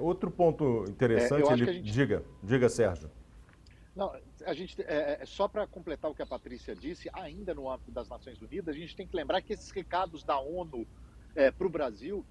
[0.00, 1.72] Outro ponto interessante, é, ele...
[1.74, 1.90] gente...
[1.90, 3.10] diga, diga, Sérgio.
[3.94, 7.70] Não, a gente, é, é só para completar o que a Patrícia disse, ainda no
[7.70, 10.86] âmbito das Nações Unidas, a gente tem que lembrar que esses recados da ONU
[11.36, 12.24] é, para o Brasil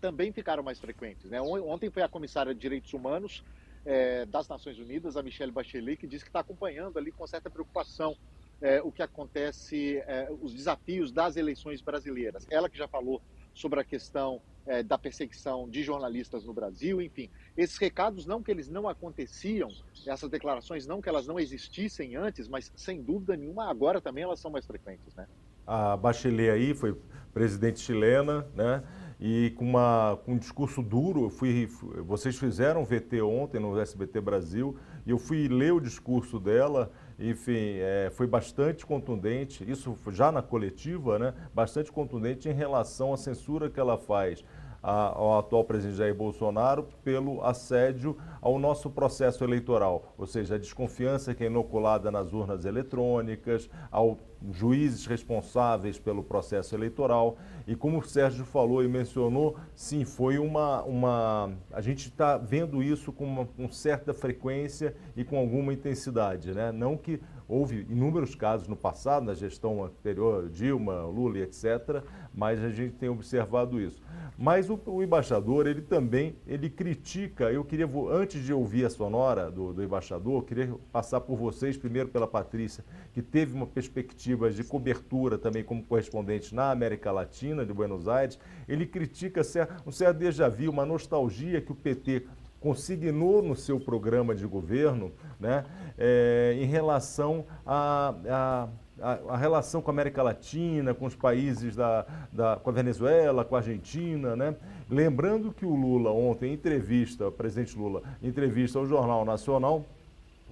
[0.00, 1.30] também ficaram mais frequentes.
[1.30, 1.40] Né?
[1.40, 3.42] Ontem foi a comissária de Direitos Humanos
[3.84, 7.50] é, das Nações Unidas, a Michelle Bachelet, que disse que está acompanhando ali com certa
[7.50, 8.16] preocupação
[8.60, 12.46] é, o que acontece, é, os desafios das eleições brasileiras.
[12.50, 13.20] Ela que já falou
[13.54, 17.30] sobre a questão é, da perseguição de jornalistas no Brasil, enfim.
[17.56, 19.70] Esses recados não que eles não aconteciam,
[20.06, 24.38] essas declarações não que elas não existissem antes, mas sem dúvida nenhuma agora também elas
[24.38, 25.26] são mais frequentes, né?
[25.66, 26.96] A Bachelet aí foi
[27.38, 28.82] presidente chilena, né?
[29.20, 31.68] E com, uma, com um discurso duro, fui,
[32.04, 37.78] vocês fizeram VT ontem no SBT Brasil, e eu fui ler o discurso dela, enfim,
[37.78, 41.32] é, foi bastante contundente, isso já na coletiva, né?
[41.54, 44.44] Bastante contundente em relação à censura que ela faz
[44.82, 51.34] ao atual presidente Jair Bolsonaro pelo assédio ao nosso processo eleitoral, ou seja, a desconfiança
[51.34, 54.18] que é inoculada nas urnas eletrônicas, ao
[54.52, 57.36] juízes responsáveis pelo processo eleitoral.
[57.66, 60.82] E como o Sérgio falou e mencionou, sim, foi uma.
[60.82, 66.52] uma a gente está vendo isso com, uma, com certa frequência e com alguma intensidade.
[66.52, 66.72] Né?
[66.72, 72.02] Não que houve inúmeros casos no passado, na gestão anterior, Dilma, Lula, etc.,
[72.34, 74.02] mas a gente tem observado isso.
[74.36, 79.50] Mas o, o, embaixador, ele também, ele critica, eu queria, antes de ouvir a sonora
[79.50, 82.84] do, do embaixador, queria passar por vocês, primeiro pela Patrícia,
[83.18, 88.38] que teve uma perspectiva de cobertura também como correspondente na América Latina, de Buenos Aires,
[88.68, 89.42] ele critica
[89.84, 92.22] um certo déjà vu, uma nostalgia que o PT
[92.60, 95.64] consignou no seu programa de governo né,
[95.98, 98.68] é, em relação a, a
[99.00, 103.54] a, relação com a América Latina, com os países da, da, com a Venezuela, com
[103.54, 104.56] a Argentina, né?
[104.90, 109.84] Lembrando que o Lula ontem, em entrevista, o presidente Lula, em entrevista ao Jornal Nacional,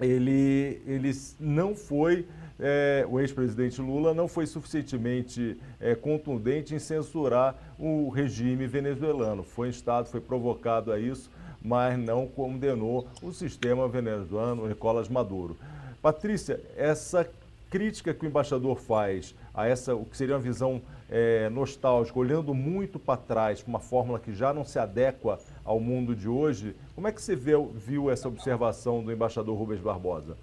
[0.00, 2.26] ele, ele não foi,
[2.58, 9.42] é, o ex-presidente Lula não foi suficientemente é, contundente em censurar o regime venezuelano.
[9.42, 11.30] Foi instado, foi provocado a isso,
[11.62, 15.56] mas não condenou o sistema venezuelano, Nicolás Maduro.
[16.00, 17.28] Patrícia, essa
[17.68, 22.54] crítica que o embaixador faz a essa, o que seria uma visão é, nostálgica, olhando
[22.54, 27.08] muito para trás, uma fórmula que já não se adequa ao mundo de hoje, como
[27.08, 30.36] é que você viu, viu essa observação do embaixador Rubens Barbosa?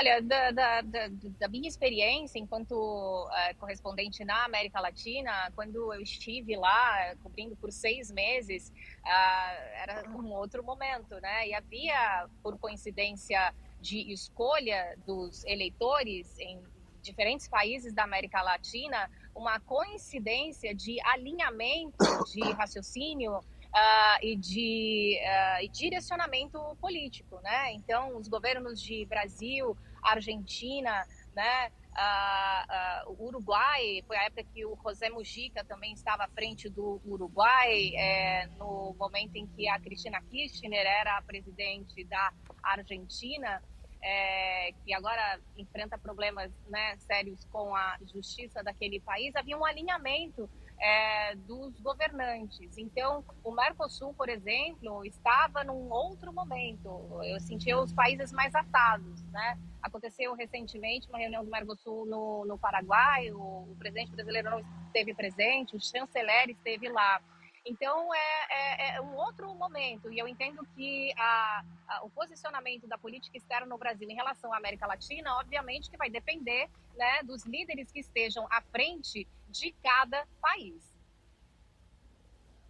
[0.00, 1.08] Olha, da, da, da,
[1.38, 7.70] da, minha experiência enquanto uh, correspondente na América Latina, quando eu estive lá cobrindo por
[7.70, 8.72] seis meses,
[9.04, 11.48] uh, era um outro momento, né?
[11.48, 16.58] E havia, por coincidência de escolha dos eleitores em
[17.02, 23.38] diferentes países da América Latina, uma coincidência de alinhamento de raciocínio
[23.74, 27.72] uh, e de uh, e direcionamento político, né?
[27.72, 31.70] Então, os governos de Brasil, Argentina, né?
[31.90, 37.00] Uh, o Uruguai, foi a época que o José Mujica também estava à frente do
[37.04, 43.60] Uruguai, é, no momento em que a Cristina Kirchner era a presidente da Argentina,
[44.02, 50.48] é, que agora enfrenta problemas né, sérios com a justiça daquele país, havia um alinhamento
[50.80, 52.78] é, dos governantes.
[52.78, 56.88] Então, o Mercosul, por exemplo, estava num outro momento.
[57.22, 59.58] Eu sentia os países mais atados, né?
[59.82, 65.14] Aconteceu recentemente uma reunião do Mercosul no, no Paraguai, o, o presidente brasileiro não esteve
[65.14, 67.20] presente, o chanceler esteve lá.
[67.64, 68.18] Então, é,
[68.50, 73.36] é, é, um outro momento, e eu entendo que a, a, o posicionamento da política
[73.36, 77.92] externa no Brasil em relação à América Latina, obviamente que vai depender né, dos líderes
[77.92, 80.98] que estejam à frente de cada país.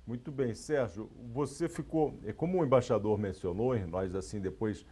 [0.07, 4.85] Muito bem, Sérgio, você ficou, é, como o embaixador mencionou, nós assim depois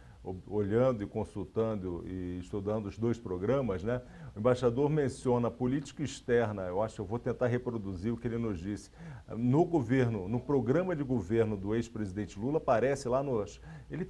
[0.47, 4.01] olhando e consultando e estudando os dois programas, né?
[4.35, 8.37] O embaixador menciona a política externa, eu acho eu vou tentar reproduzir o que ele
[8.37, 8.89] nos disse.
[9.35, 13.59] No governo, no programa de governo do ex-presidente Lula, aparece lá nos.
[13.89, 14.09] Ele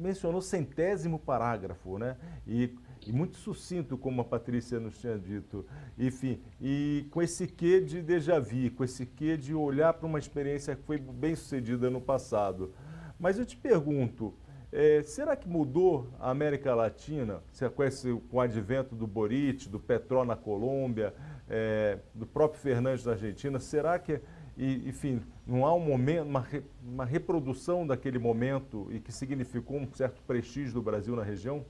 [0.00, 2.16] mencionou centésimo parágrafo, né?
[2.46, 2.74] E,
[3.06, 5.64] e, muito sucinto, como a Patrícia nos tinha dito.
[5.98, 10.18] Enfim, e com esse quê de déjà vu, com esse quê de olhar para uma
[10.18, 12.72] experiência que foi bem sucedida no passado.
[13.18, 14.34] Mas eu te pergunto.
[14.70, 17.42] É, será que mudou a América Latina
[17.74, 21.14] com, esse, com o advento do Boric, do Petró na Colômbia,
[21.48, 23.58] é, do próprio Fernandes na Argentina?
[23.58, 24.20] Será que,
[24.58, 26.46] e, enfim, não há um momento, uma,
[26.82, 31.64] uma reprodução daquele momento e que significou um certo prestígio do Brasil na região?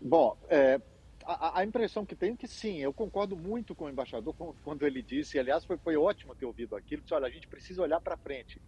[0.00, 0.80] Bom, é,
[1.24, 4.86] a, a, impressão que tenho é que sim, eu concordo muito com o embaixador quando
[4.86, 8.00] ele disse, aliás, foi, foi ótimo ter ouvido aquilo, disse, olha, a gente precisa olhar
[8.00, 8.60] para frente.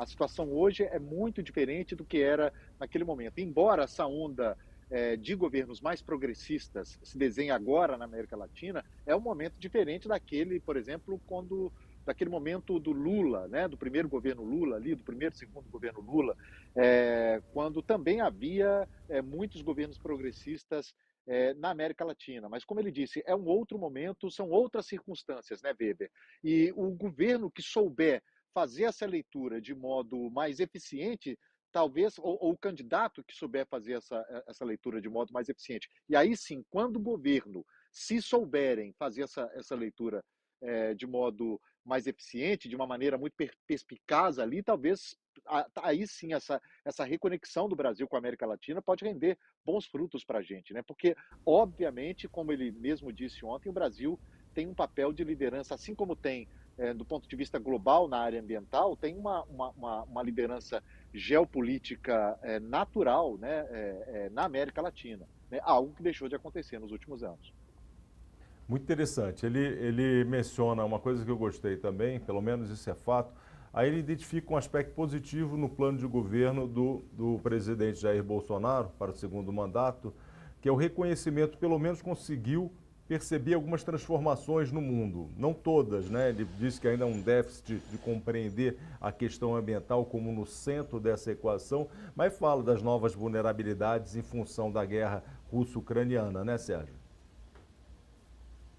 [0.00, 3.38] A situação hoje é muito diferente do que era naquele momento.
[3.38, 4.56] Embora essa onda
[4.88, 10.08] é, de governos mais progressistas se desenhe agora na América Latina, é um momento diferente
[10.08, 11.70] daquele, por exemplo, quando
[12.06, 16.34] daquele momento do Lula, né, do primeiro governo Lula ali, do primeiro segundo governo Lula,
[16.74, 20.94] é, quando também havia é, muitos governos progressistas
[21.26, 22.48] é, na América Latina.
[22.48, 26.10] Mas, como ele disse, é um outro momento, são outras circunstâncias, né, Weber?
[26.42, 31.38] E o governo que souber fazer essa leitura de modo mais eficiente,
[31.72, 35.88] talvez, ou, ou, o candidato que souber fazer essa, essa leitura de modo mais eficiente.
[36.08, 40.24] E aí sim, quando o governo, se souberem fazer essa, essa leitura
[40.62, 43.34] é, de modo mais eficiente, de uma maneira muito
[43.66, 45.16] perspicaz ali, talvez
[45.76, 50.24] aí sim essa, essa reconexão do Brasil com a América Latina pode render bons frutos
[50.24, 50.82] para a gente, né?
[50.82, 54.20] Porque, obviamente, como ele mesmo disse ontem, o Brasil
[54.52, 56.48] tem um papel de liderança, assim como tem
[56.80, 60.82] é, do ponto de vista global na área ambiental, tem uma, uma, uma, uma liderança
[61.12, 66.78] geopolítica é, natural né, é, é, na América Latina, né, algo que deixou de acontecer
[66.78, 67.52] nos últimos anos.
[68.66, 69.44] Muito interessante.
[69.44, 73.34] Ele, ele menciona uma coisa que eu gostei também, pelo menos isso é fato.
[73.74, 78.90] Aí ele identifica um aspecto positivo no plano de governo do, do presidente Jair Bolsonaro
[78.98, 80.14] para o segundo mandato,
[80.62, 82.72] que é o reconhecimento, pelo menos conseguiu
[83.10, 86.28] perceber algumas transformações no mundo, não todas, né?
[86.28, 91.00] Ele diz que ainda há um déficit de compreender a questão ambiental como no centro
[91.00, 96.94] dessa equação, mas fala das novas vulnerabilidades em função da guerra russo-ucraniana, né, Sérgio?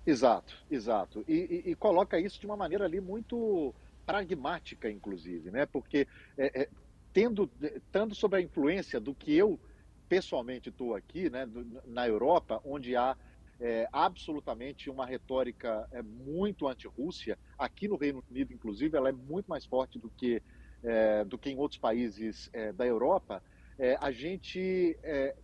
[0.07, 1.25] Exato, exato.
[1.27, 3.75] E, e, e, coloca isso de uma maneira ali muito
[4.05, 5.65] pragmática, inclusive, né?
[5.65, 6.07] Porque
[6.37, 6.69] é, é,
[7.11, 7.51] tendo,
[7.91, 9.59] tanto sob a influência do que eu
[10.07, 11.45] pessoalmente estou aqui, né,
[11.85, 13.17] na Europa, onde há
[13.61, 17.37] é, absolutamente uma retórica é, muito anti-Rússia.
[17.57, 20.41] Aqui no Reino Unido, inclusive, ela é muito mais forte do que,
[20.83, 23.41] é, do que em outros países é, da Europa.
[23.77, 25.35] É, a gente, é,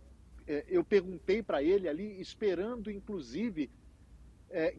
[0.66, 3.70] eu perguntei para ele ali, esperando, inclusive,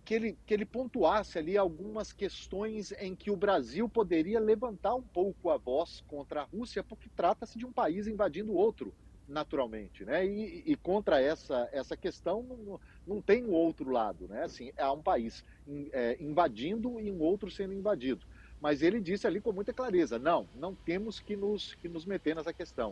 [0.03, 5.03] que, ele, que ele pontuasse ali algumas questões em que o Brasil poderia levantar um
[5.03, 8.91] pouco a voz contra a Rússia, porque trata-se de um país invadindo outro
[9.29, 10.25] naturalmente, né?
[10.25, 12.79] E, e, contra essa essa questão não,
[13.09, 14.43] não tem o outro lado, né?
[14.43, 15.43] Assim, há um país
[15.91, 18.21] é, invadindo e um outro sendo invadido.
[18.61, 22.35] Mas ele disse ali com muita clareza, não, não temos que nos que nos meter
[22.35, 22.91] nessa questão.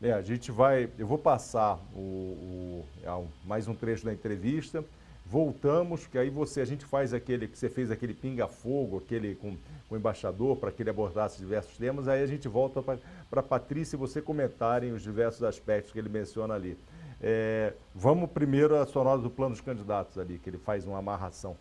[0.00, 0.10] Né?
[0.10, 4.84] É, a gente vai, eu vou passar o, o, é mais um trecho da entrevista.
[5.24, 9.56] Voltamos, que aí você, a gente faz aquele que você fez aquele pinga-fogo, aquele com,
[9.88, 12.08] com o embaixador, para que ele abordasse diversos temas.
[12.08, 16.08] Aí a gente volta para a Patrícia e você comentarem os diversos aspectos que ele
[16.08, 16.76] menciona ali.
[17.22, 21.56] É, vamos primeiro a sonora do plano dos candidatos ali, que ele faz uma amarração.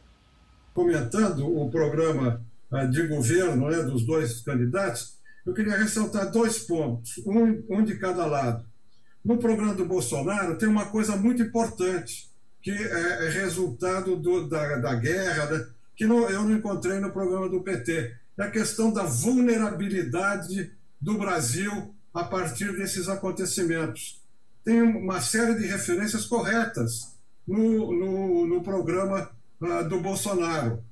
[0.73, 2.41] Comentando o programa
[2.71, 7.99] ah, de governo né, dos dois candidatos, eu queria ressaltar dois pontos, um, um de
[7.99, 8.65] cada lado.
[9.23, 12.31] No programa do Bolsonaro tem uma coisa muito importante,
[12.61, 17.11] que é, é resultado do, da, da guerra, né, que não, eu não encontrei no
[17.11, 18.15] programa do PT.
[18.37, 24.20] É a questão da vulnerabilidade do Brasil a partir desses acontecimentos.
[24.63, 27.15] Tem uma série de referências corretas
[27.47, 29.29] no, no, no programa
[29.61, 30.83] uh, do Bolsonaro.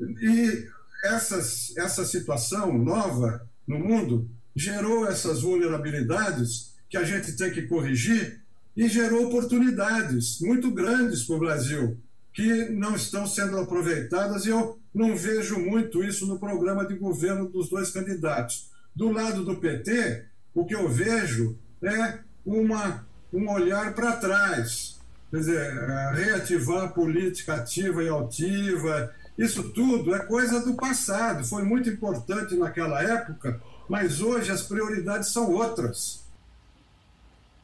[0.00, 0.66] E
[1.04, 8.40] essas, essa situação nova no mundo gerou essas vulnerabilidades que a gente tem que corrigir
[8.76, 11.98] e gerou oportunidades muito grandes para o Brasil
[12.32, 17.48] que não estão sendo aproveitadas e eu não vejo muito isso no programa de governo
[17.48, 18.70] dos dois candidatos.
[18.94, 20.24] Do lado do PT,
[20.54, 24.98] o que eu vejo é uma, um olhar para trás,
[25.30, 31.62] quer dizer, reativar a política ativa e altiva, isso tudo é coisa do passado, foi
[31.62, 36.26] muito importante naquela época, mas hoje as prioridades são outras.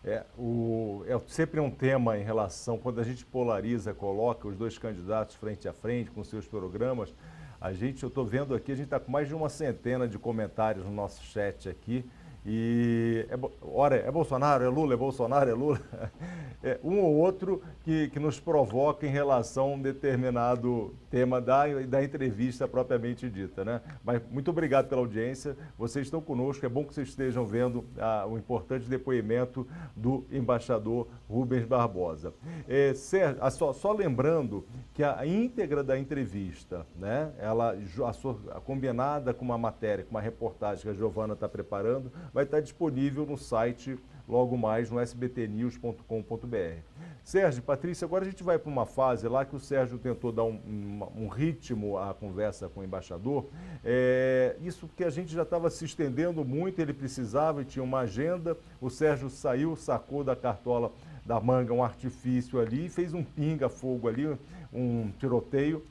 [0.05, 4.77] É, o, é sempre um tema em relação, quando a gente polariza, coloca os dois
[4.77, 7.13] candidatos frente a frente com seus programas,
[7.59, 10.19] a gente, eu estou vendo aqui, a gente está com mais de uma centena de
[10.19, 12.05] comentários no nosso chat aqui,
[12.47, 15.81] e, é, ora, é Bolsonaro, é Lula, é Bolsonaro, é Lula.
[16.67, 21.67] É um ou outro que, que nos provoca em relação a um determinado tema da,
[21.87, 23.63] da entrevista propriamente dita.
[23.63, 23.83] Né?
[24.03, 25.59] Mas muito obrigado pela audiência.
[25.77, 26.65] Vocês estão conosco.
[26.65, 32.33] É bom que vocês estejam vendo ah, o importante depoimento do embaixador Rubens Barbosa.
[32.67, 38.61] É, Sérgio, ah, só, só, lembrando que a íntegra da entrevista, né, ela a, a
[38.61, 43.25] combinada com uma matéria, com uma reportagem que a Giovana está preparando, vai estar disponível
[43.25, 43.97] no site
[44.29, 46.81] logo mais no sbtnews.com.br.
[47.23, 50.45] Sérgio, Patrícia, agora a gente vai para uma fase lá que o Sérgio tentou dar
[50.45, 53.47] um, um, um ritmo à conversa com o embaixador.
[53.83, 58.01] É, isso que a gente já estava se estendendo muito, ele precisava e tinha uma
[58.01, 58.57] agenda.
[58.81, 60.93] O Sérgio saiu, sacou da cartola
[61.25, 64.37] da manga um artifício ali, fez um pinga-fogo ali,
[64.73, 65.83] um tiroteio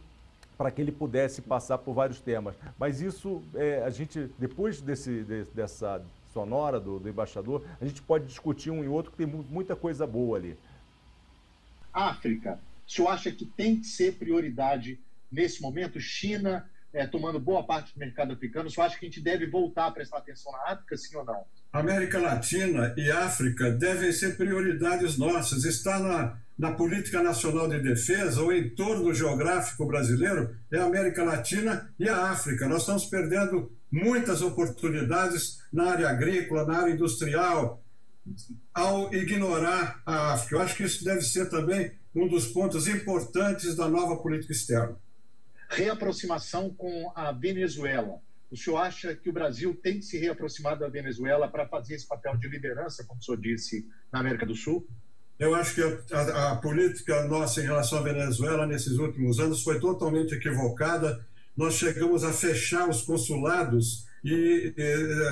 [0.55, 2.55] para que ele pudesse passar por vários temas.
[2.77, 5.99] Mas isso, é, a gente, depois desse, de, dessa
[6.33, 10.05] sonora do, do, embaixador, a gente pode discutir um e outro, que tem muita coisa
[10.07, 10.57] boa ali.
[11.93, 14.99] África, o senhor acha que tem que ser prioridade
[15.31, 15.99] nesse momento?
[15.99, 19.47] China é, tomando boa parte do mercado africano, o senhor acha que a gente deve
[19.47, 21.43] voltar a prestar atenção na África, sim ou não?
[21.71, 25.65] América Latina e África devem ser prioridades nossas.
[25.65, 31.91] Está na, na política nacional de defesa, o entorno geográfico brasileiro é a América Latina
[31.97, 32.67] e a África.
[32.67, 37.81] Nós estamos perdendo muitas oportunidades na área agrícola, na área industrial,
[38.73, 40.55] ao ignorar a África.
[40.55, 44.97] Eu acho que isso deve ser também um dos pontos importantes da nova política externa.
[45.69, 48.19] Reaproximação com a Venezuela
[48.53, 52.07] o senhor acha que o Brasil tem que se reaproximar da Venezuela para fazer esse
[52.07, 54.87] papel de liderança, como o senhor disse, na América do Sul?
[55.39, 59.79] Eu acho que a, a, política nossa em relação à Venezuela nesses últimos anos foi
[59.79, 61.25] totalmente equivocada.
[61.55, 64.73] Nós chegamos a fechar os consulados e,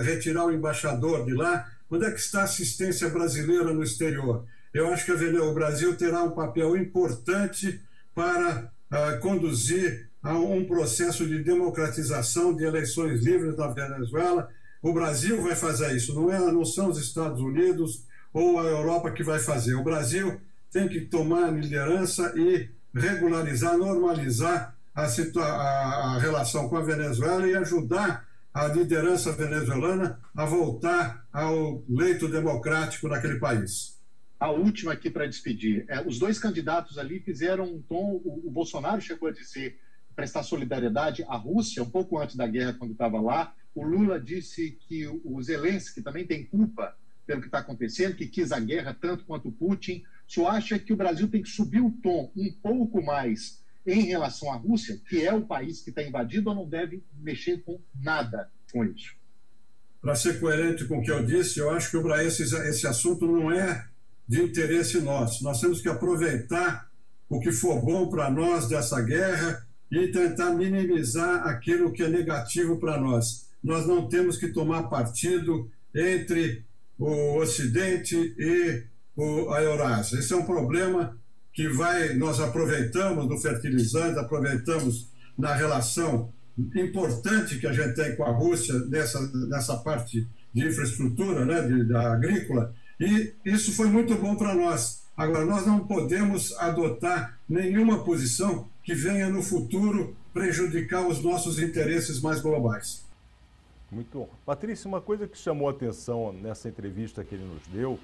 [0.03, 1.67] retirar o embaixador de lá.
[1.89, 4.45] Onde é que está a assistência brasileira no exterior?
[4.73, 7.81] Eu acho que o Brasil terá um papel importante
[8.15, 14.47] para uh, conduzir a um processo de democratização de eleições livres na Venezuela.
[14.81, 19.11] O Brasil vai fazer isso, não, é, não são os Estados Unidos ou a Europa
[19.11, 19.75] que vai fazer.
[19.75, 20.39] O Brasil
[20.71, 27.47] tem que tomar a liderança e regularizar, normalizar a, a, a relação com a Venezuela
[27.47, 33.99] e ajudar a liderança venezuelana a voltar ao leito democrático naquele país.
[34.39, 35.85] A última aqui para despedir.
[35.87, 38.19] É, os dois candidatos ali fizeram um tom.
[38.25, 39.79] O, o Bolsonaro chegou a dizer
[40.15, 43.53] prestar solidariedade à Rússia, um pouco antes da guerra, quando estava lá.
[43.73, 46.93] O Lula disse que o Zelensky também tem culpa
[47.25, 50.03] pelo que está acontecendo, que quis a guerra tanto quanto o Putin.
[50.27, 54.01] O senhor acha que o Brasil tem que subir o tom um pouco mais em
[54.01, 58.49] relação à Rússia, que é o país que está invadido, não deve mexer com nada
[58.71, 59.15] com isso?
[60.01, 63.51] Para ser coerente com o que eu disse, eu acho que esse, esse assunto não
[63.51, 63.87] é
[64.27, 65.43] de interesse nosso.
[65.43, 66.89] Nós temos que aproveitar
[67.29, 72.77] o que for bom para nós dessa guerra e tentar minimizar aquilo que é negativo
[72.77, 73.47] para nós.
[73.63, 76.63] Nós não temos que tomar partido entre
[76.97, 78.83] o Ocidente e
[79.53, 80.19] a Eurásia.
[80.19, 81.17] Esse é um problema
[81.53, 86.31] que vai, nós aproveitamos no fertilizante, aproveitamos na relação
[86.75, 91.83] importante que a gente tem com a Rússia nessa, nessa parte de infraestrutura, né, de,
[91.85, 95.01] da agrícola, e isso foi muito bom para nós.
[95.15, 102.21] Agora, nós não podemos adotar nenhuma posição que venha no futuro prejudicar os nossos interesses
[102.21, 103.05] mais globais.
[103.91, 104.29] Muito bom.
[104.45, 107.99] Patrícia, uma coisa que chamou a atenção nessa entrevista que ele nos deu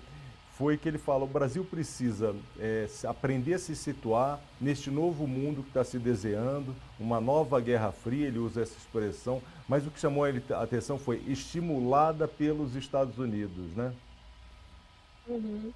[0.58, 5.62] foi que ele fala: o Brasil precisa é, aprender a se situar neste novo mundo
[5.62, 10.00] que está se desenhando, uma nova Guerra Fria, ele usa essa expressão, mas o que
[10.00, 13.94] chamou a atenção foi estimulada pelos Estados Unidos, né?
[15.28, 15.72] Uhum.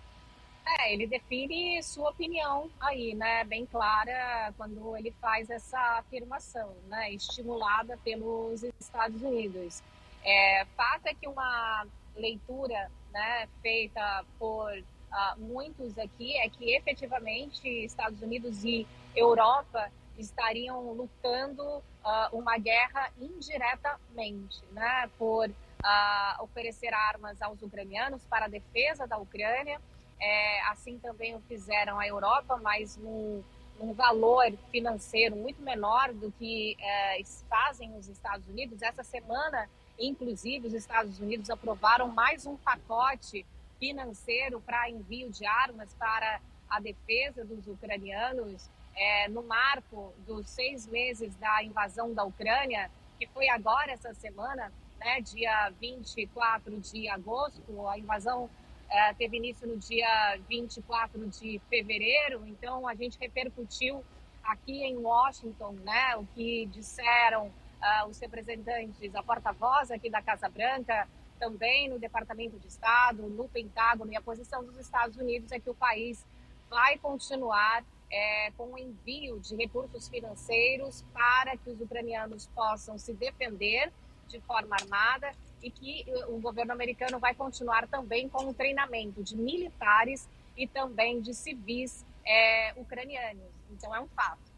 [0.79, 7.11] É, ele define sua opinião aí, né, bem clara quando ele faz essa afirmação, né,
[7.11, 9.81] estimulada pelos Estados Unidos.
[10.23, 17.67] É, fato é que uma leitura né, feita por uh, muitos aqui é que efetivamente
[17.67, 21.83] Estados Unidos e Europa estariam lutando uh,
[22.31, 29.81] uma guerra indiretamente, né, por uh, oferecer armas aos ucranianos para a defesa da Ucrânia.
[30.23, 33.43] É, assim também o fizeram a Europa, mas num,
[33.81, 38.81] num valor financeiro muito menor do que é, fazem os Estados Unidos.
[38.81, 39.67] Essa semana
[40.01, 43.45] Inclusive, os Estados Unidos aprovaram mais um pacote
[43.79, 50.87] financeiro para envio de armas para a defesa dos ucranianos é, no marco dos seis
[50.87, 57.87] meses da invasão da Ucrânia, que foi agora essa semana, né, dia 24 de agosto.
[57.87, 58.49] A invasão
[58.91, 64.03] é, teve início no dia 24 de fevereiro, então a gente repercutiu
[64.43, 70.49] aqui em Washington né, o que disseram uh, os representantes, a porta-voz aqui da Casa
[70.49, 71.07] Branca,
[71.39, 75.69] também no Departamento de Estado, no Pentágono, e a posição dos Estados Unidos é que
[75.69, 76.25] o país
[76.69, 83.13] vai continuar é, com o envio de recursos financeiros para que os ucranianos possam se
[83.13, 83.91] defender
[84.27, 85.31] de forma armada
[85.61, 91.21] e que o governo americano vai continuar também com o treinamento de militares e também
[91.21, 93.43] de civis é, ucranianos.
[93.71, 94.51] Então, é um fato.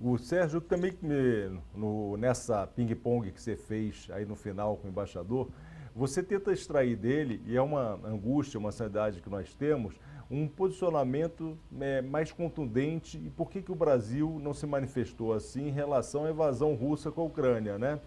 [0.00, 0.92] O Sérgio também,
[1.74, 5.48] no, nessa ping-pong que você fez aí no final com o embaixador,
[5.94, 9.94] você tenta extrair dele, e é uma angústia, uma ansiedade que nós temos,
[10.28, 15.68] um posicionamento é, mais contundente e por que, que o Brasil não se manifestou assim
[15.68, 18.00] em relação à invasão russa com a Ucrânia, né?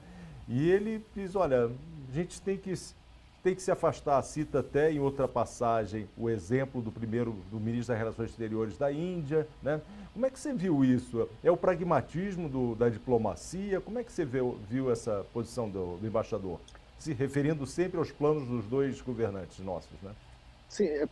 [0.47, 2.73] E ele diz, olha, a gente tem que
[3.43, 7.93] tem que se afastar, cita até em outra passagem o exemplo do primeiro, do ministro
[7.93, 9.79] das Relações Exteriores da Índia, né?
[10.11, 11.29] Como é que você viu isso?
[11.41, 13.79] É o pragmatismo do, da diplomacia?
[13.79, 16.59] Como é que você viu, viu essa posição do, do, embaixador?
[16.99, 20.13] Se referindo sempre aos planos dos dois governantes nossos, né?
[20.67, 21.07] Sim, é,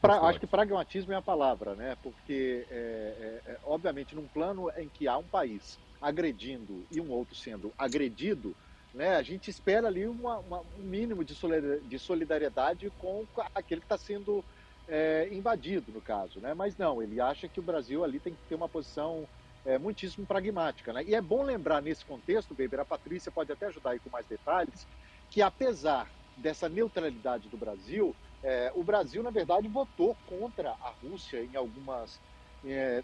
[0.00, 1.98] pra, acho que pragmatismo é a palavra, né?
[2.02, 7.10] Porque, é, é, é, obviamente, num plano em que há um país agredindo e um
[7.10, 8.54] outro sendo agredido,
[8.94, 9.16] né?
[9.16, 14.44] A gente espera ali uma, uma, um mínimo de solidariedade com aquele que está sendo
[14.88, 16.40] é, invadido, no caso.
[16.40, 16.54] Né?
[16.54, 19.28] Mas não, ele acha que o Brasil ali tem que ter uma posição
[19.64, 20.92] é, muitíssimo pragmática.
[20.92, 21.04] Né?
[21.04, 24.26] E é bom lembrar nesse contexto, Weber, a Patrícia pode até ajudar aí com mais
[24.26, 24.86] detalhes,
[25.30, 31.42] que apesar dessa neutralidade do Brasil, é, o Brasil, na verdade, votou contra a Rússia
[31.42, 32.18] em algumas.
[32.64, 33.02] É,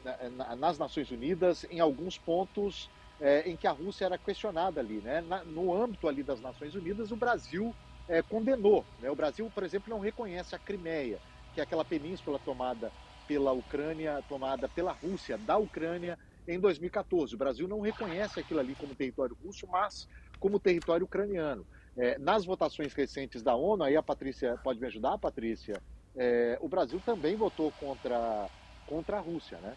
[0.57, 2.91] nas Nações Unidas, em alguns pontos
[3.21, 5.21] é, em que a Rússia era questionada ali, né?
[5.21, 7.77] Na, no âmbito ali das Nações Unidas, o Brasil
[8.09, 8.89] é, condenou.
[8.99, 9.11] Né?
[9.11, 12.93] O Brasil, por exemplo, não reconhece a Crimeia, que é aquela península tomada
[13.27, 17.35] pela Ucrânia, tomada pela Rússia da Ucrânia em 2014.
[17.35, 20.07] O Brasil não reconhece aquilo ali como território russo, mas
[20.39, 21.67] como território ucraniano.
[21.97, 25.81] É, nas votações recentes da ONU, aí a Patrícia pode me ajudar, Patrícia,
[26.17, 28.51] é, o Brasil também votou contra,
[28.87, 29.77] contra a Rússia, né?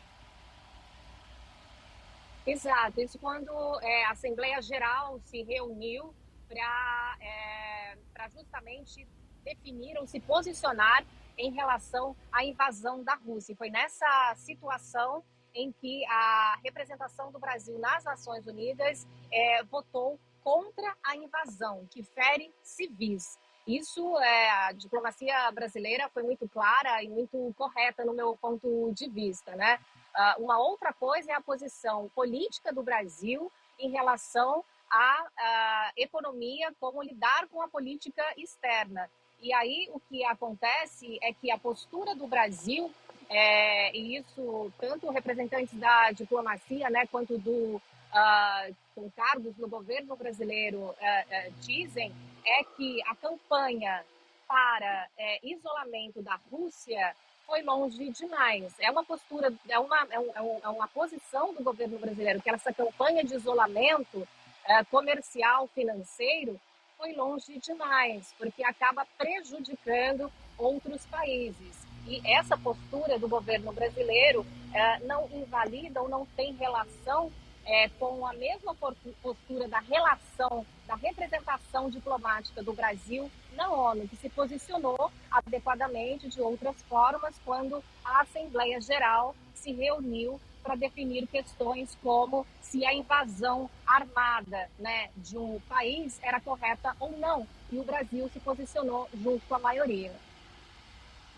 [2.45, 3.51] Exato, isso quando
[3.82, 6.14] é, a Assembleia Geral se reuniu
[6.47, 7.97] para é,
[8.30, 9.08] justamente
[9.43, 11.05] definir ou se posicionar
[11.38, 13.53] em relação à invasão da Rússia.
[13.53, 20.20] E foi nessa situação em que a representação do Brasil nas Nações Unidas é, votou
[20.43, 23.38] contra a invasão, que fere civis.
[23.68, 29.09] Isso, é, a diplomacia brasileira foi muito clara e muito correta no meu ponto de
[29.09, 29.78] vista, né?
[30.15, 37.03] Uh, uma outra coisa é a posição política do Brasil em relação à, economia, como
[37.03, 39.09] lidar com a política externa.
[39.41, 42.91] E aí o que acontece é que a postura do Brasil,
[43.30, 50.15] é, e isso tanto representantes da diplomacia, né, quanto do uh, com cargos no governo
[50.15, 52.11] brasileiro uh, uh, dizem,
[52.48, 54.04] é que a campanha
[54.48, 58.74] para é, isolamento da Rússia foi longe demais.
[58.80, 62.74] É uma postura, é uma, é, um, é uma posição do governo brasileiro que essa
[62.74, 64.28] campanha de isolamento
[64.66, 66.60] é, comercial, financeiro,
[66.98, 71.86] foi longe demais, porque acaba prejudicando outros países.
[72.08, 77.32] E essa postura do governo brasileiro é, não invalida ou não tem relação
[77.66, 78.74] é, com a mesma
[79.22, 86.42] postura da relação, da representação diplomática do Brasil na ONU, que se posicionou adequadamente de
[86.42, 93.70] outras formas quando a Assembleia Geral se reuniu para definir questões como se a invasão
[93.86, 97.48] armada né, de um país era correta ou não.
[97.72, 100.12] E o Brasil se posicionou junto com a maioria.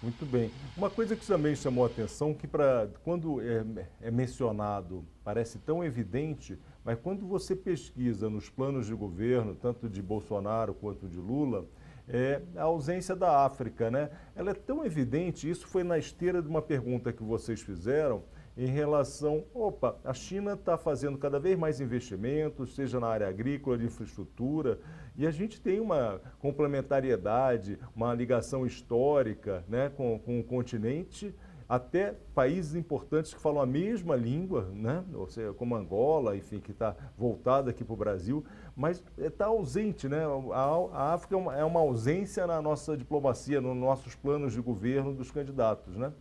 [0.01, 0.49] Muito bem.
[0.77, 3.65] Uma coisa que também chamou a atenção, que para quando é,
[4.01, 10.01] é, mencionado parece tão evidente, mas quando você pesquisa nos planos de governo, tanto de
[10.01, 11.67] Bolsonaro quanto de Lula,
[12.07, 14.09] é a ausência da África, né?
[14.35, 18.23] Ela é tão evidente, isso foi na esteira de uma pergunta que vocês fizeram,
[18.57, 23.77] em relação, opa, a China está fazendo cada vez mais investimentos, seja na área agrícola,
[23.77, 24.79] de infraestrutura,
[25.15, 31.33] e a gente tem uma complementariedade, uma ligação histórica né, com, com o continente,
[31.69, 35.05] até países importantes que falam a mesma língua, né?
[35.13, 38.43] ou seja, como Angola, enfim, que está voltada aqui para o Brasil,
[38.75, 40.09] mas está ausente.
[40.09, 40.23] Né?
[40.51, 45.29] A, África é é uma ausência na nossa diplomacia, nos nossos planos de governo dos
[45.29, 45.95] candidatos.
[45.95, 46.11] Né?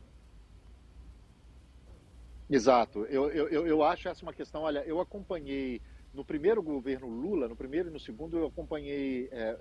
[2.49, 3.05] Exato.
[3.07, 4.63] Eu, eu, eu acho essa uma questão.
[4.63, 5.83] Olha, eu acompanhei
[6.13, 9.59] no primeiro governo Lula, no primeiro e no segundo, eu acompanhei é,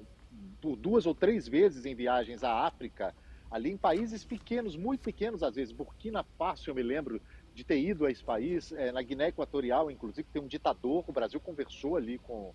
[0.61, 3.13] por duas ou três vezes em viagens à África,
[3.51, 5.73] ali em países pequenos, muito pequenos às vezes.
[5.73, 7.21] Burkina Faso, eu me lembro
[7.53, 11.03] de ter ido a esse país, é, na Guiné Equatorial, inclusive, tem um ditador.
[11.07, 12.53] O Brasil conversou ali com,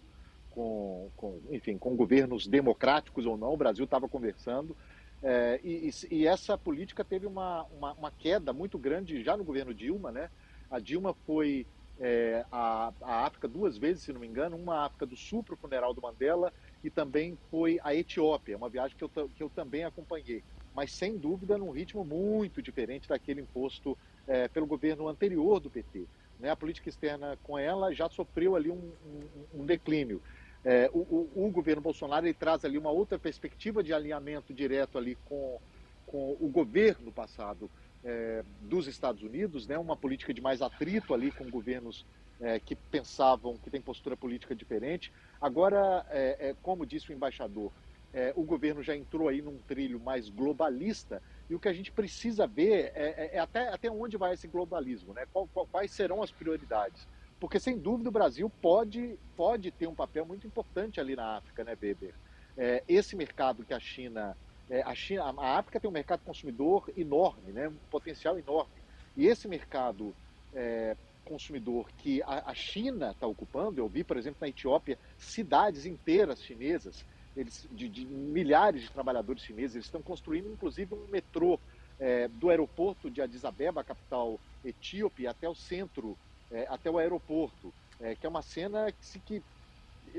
[0.49, 3.53] com, com enfim, com governos democráticos ou não.
[3.53, 4.77] O Brasil estava conversando.
[5.23, 9.73] É, e, e, essa política teve uma, uma, uma, queda muito grande já no governo
[9.73, 10.29] Dilma, né?
[10.69, 11.65] A Dilma foi
[12.01, 15.55] é, a, a África duas vezes, se não me engano, uma África do Sul para
[15.55, 16.53] o funeral do Mandela
[16.83, 20.43] e também foi a Etiópia, uma viagem que eu, que eu também acompanhei,
[20.75, 23.97] mas sem dúvida num ritmo muito diferente daquele imposto
[24.27, 26.07] é, pelo governo anterior do PT.
[26.41, 26.51] Né?
[26.51, 30.21] A política externa com ela já sofreu ali um, um, um declínio.
[30.65, 34.97] É, o, o, o, governo Bolsonaro ele traz ali uma outra perspectiva de alinhamento direto
[34.97, 35.61] ali com,
[36.07, 37.69] com o governo passado
[38.05, 42.07] é, dos Estados Unidos, né, uma política de mais atrito ali com governos
[42.41, 45.13] é, que pensavam que tem postura política diferente.
[45.41, 47.73] Agora, é, é, como disse o embaixador,
[48.15, 51.91] é, o governo já entrou aí num trilho mais globalista e o que a gente
[51.91, 55.27] precisa ver é, até, até onde vai esse globalismo, né?
[55.33, 57.07] Qual, qual, quais serão as prioridades
[57.43, 61.65] porque sem dúvida o Brasil pode, pode ter um papel muito importante ali na África,
[61.65, 62.15] né, Weber?
[62.57, 64.37] É, esse mercado que a China,
[64.71, 68.71] é, a China, a África tem um mercado consumidor enorme, né, um potencial enorme.
[69.17, 70.15] E esse mercado
[70.55, 75.85] é, consumidor que a, a China está ocupando, eu vi, por exemplo, na Etiópia, cidades
[75.85, 77.05] inteiras chinesas,
[77.37, 81.59] eles, de, de milhares de trabalhadores chineses, eles estão construindo inclusive um metrô
[81.99, 86.17] é, do aeroporto de Addis Abeba, capital etíope, até o centro
[86.53, 89.43] é, até o aeroporto, é, que é uma cena que, que,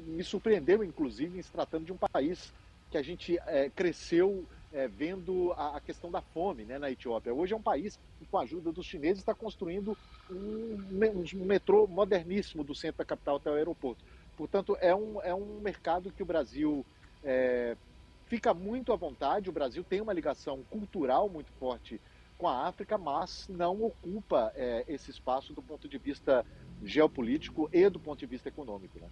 [0.01, 2.51] me surpreendeu, inclusive, em se tratando de um país
[2.89, 7.34] que a gente é, cresceu é, vendo a, a, questão da fome né, na Etiópia.
[7.34, 9.95] Hoje é um país que, com a ajuda dos chineses, está construindo
[10.29, 14.03] um, um, metrô moderníssimo do centro da capital até o aeroporto.
[14.36, 16.84] Portanto, é um, é um mercado que o Brasil
[17.23, 17.77] é,
[18.25, 19.49] fica muito à vontade.
[19.49, 22.01] O Brasil tem uma ligação cultural muito forte
[22.38, 26.45] com a África, mas não ocupa é, esse espaço do ponto de vista
[26.84, 28.99] geopolítico e do ponto de vista econômico.
[28.99, 29.07] Né?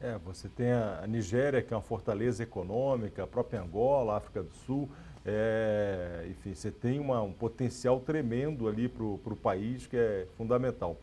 [0.00, 4.42] É, você tem a Nigéria, que é uma fortaleza econômica, a própria Angola, a África
[4.42, 4.88] do Sul.
[5.24, 10.96] É, enfim, você tem uma, um potencial tremendo ali para o país que é fundamental.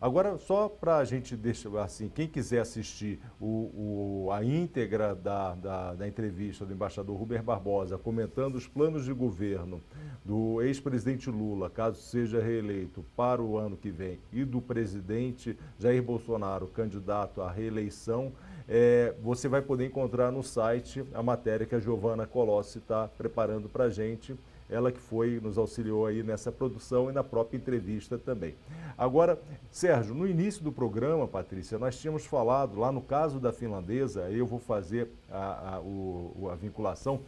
[0.00, 5.54] Agora, só para a gente deixar assim, quem quiser assistir o, o, a íntegra da,
[5.54, 9.82] da, da, entrevista do embaixador Ruber Barbosa comentando os planos de governo
[10.24, 16.02] do ex-presidente Lula, caso seja reeleito para o ano que vem, e do presidente Jair
[16.02, 18.32] Bolsonaro, candidato à reeleição,
[18.66, 23.68] é, você vai poder encontrar no site a matéria que a Giovana Colossi está preparando
[23.68, 24.34] para a gente
[24.70, 28.54] ela que foi, nos auxiliou aí nessa produção e na própria entrevista também.
[28.96, 29.38] Agora,
[29.70, 34.46] Sérgio, no início do programa, Patrícia, nós tínhamos falado, lá no caso da finlandesa, eu
[34.46, 37.20] vou fazer a, a, o, a vinculação,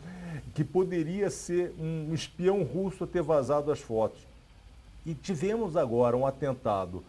[0.54, 4.26] que poderia ser um espião russo ter vazado as fotos.
[5.04, 7.02] E tivemos agora um atentado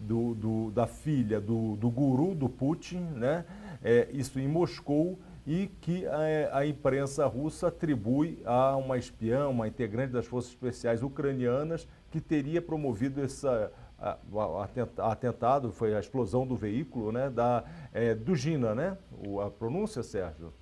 [0.00, 3.44] do, do, da filha do, do guru do Putin, né?
[3.82, 9.66] É, isso em Moscou, e que a, a, imprensa russa atribui a uma espiã, uma
[9.66, 13.72] integrante das forças especiais ucranianas, que teria promovido essa
[14.98, 18.96] atentado, foi a explosão do veículo, né, da é, Dugina, né?
[19.26, 20.52] O, a pronúncia, Sérgio?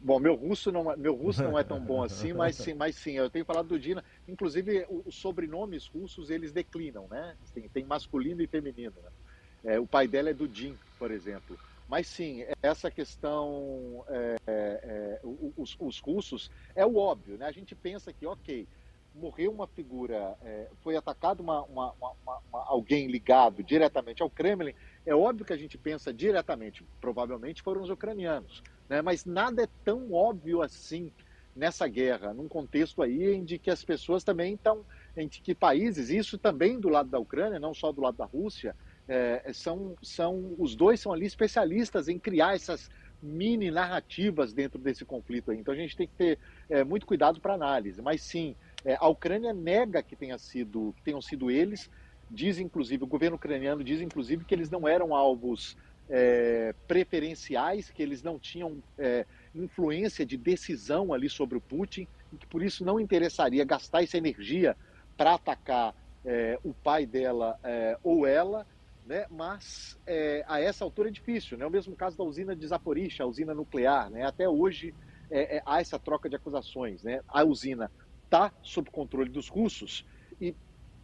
[0.00, 2.96] Bom, meu russo não, é, meu russo não é tão bom assim, mas sim, mas
[2.96, 4.02] sim, eu tenho falado do Dina.
[4.26, 7.36] Inclusive, os sobrenomes russos eles declinam, né?
[7.54, 8.94] Tem, tem masculino e feminino.
[9.02, 9.74] Né?
[9.74, 11.56] É, o pai dela é Dudin, por exemplo.
[11.92, 15.20] Mas sim, essa questão, é, é,
[15.58, 17.44] os, os, russos, é o óbvio, né?
[17.44, 18.66] A gente pensa que, ok,
[19.14, 24.72] morreu uma figura, é, foi atacado uma, uma, uma, alguém ligado diretamente ao Kremlin,
[25.04, 28.62] é óbvio que a gente pensa diretamente, provavelmente foram os ucranianos.
[28.88, 29.02] Né?
[29.02, 31.12] Mas nada é tão óbvio assim
[31.54, 34.82] nessa guerra, num contexto aí em que as pessoas também estão,
[35.14, 38.74] em que países, isso também do lado da Ucrânia, não só do lado da Rússia,
[39.08, 42.90] é, são, são os dois são ali especialistas em criar essas
[43.22, 45.58] mini narrativas dentro desse conflito aí.
[45.58, 46.38] Então a gente tem que ter
[46.68, 48.02] é, muito cuidado para análise.
[48.02, 51.90] Mas sim, é, a Ucrânia nega que tenha sido, que tenham sido eles.
[52.30, 55.76] Diz inclusive o governo ucraniano diz inclusive que eles não eram alvos
[56.08, 59.24] é, preferenciais, que eles não tinham é,
[59.54, 64.16] influência de decisão ali sobre o Putin, e que por isso não interessaria gastar essa
[64.16, 64.76] energia
[65.16, 65.94] para atacar
[66.24, 68.66] é, o pai dela é, ou ela,
[69.06, 69.26] né?
[69.30, 71.58] mas é, a essa altura é difícil.
[71.58, 71.66] Né?
[71.66, 74.10] O mesmo caso da usina de Zaporizhia, a usina nuclear.
[74.10, 74.24] Né?
[74.24, 74.94] Até hoje
[75.30, 77.02] é, há essa troca de acusações.
[77.02, 77.20] Né?
[77.28, 77.90] A usina
[78.24, 80.06] está sob controle dos russos
[80.40, 80.54] e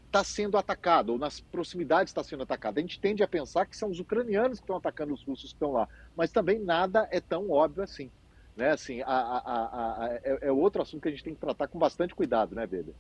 [0.07, 2.79] está sendo atacado, ou nas proximidades está sendo atacado.
[2.79, 5.57] A gente tende a pensar que são os ucranianos que estão atacando os russos que
[5.57, 5.87] estão lá,
[6.17, 8.11] mas também nada é tão óbvio assim.
[8.57, 8.71] Né?
[8.71, 11.79] assim a, a, a, é, é, outro assunto que a gente tem que tratar com
[11.79, 12.93] bastante cuidado, né, Beda?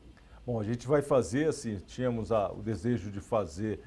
[0.46, 3.80] Bom, a gente vai fazer, assim, tínhamos o desejo de fazer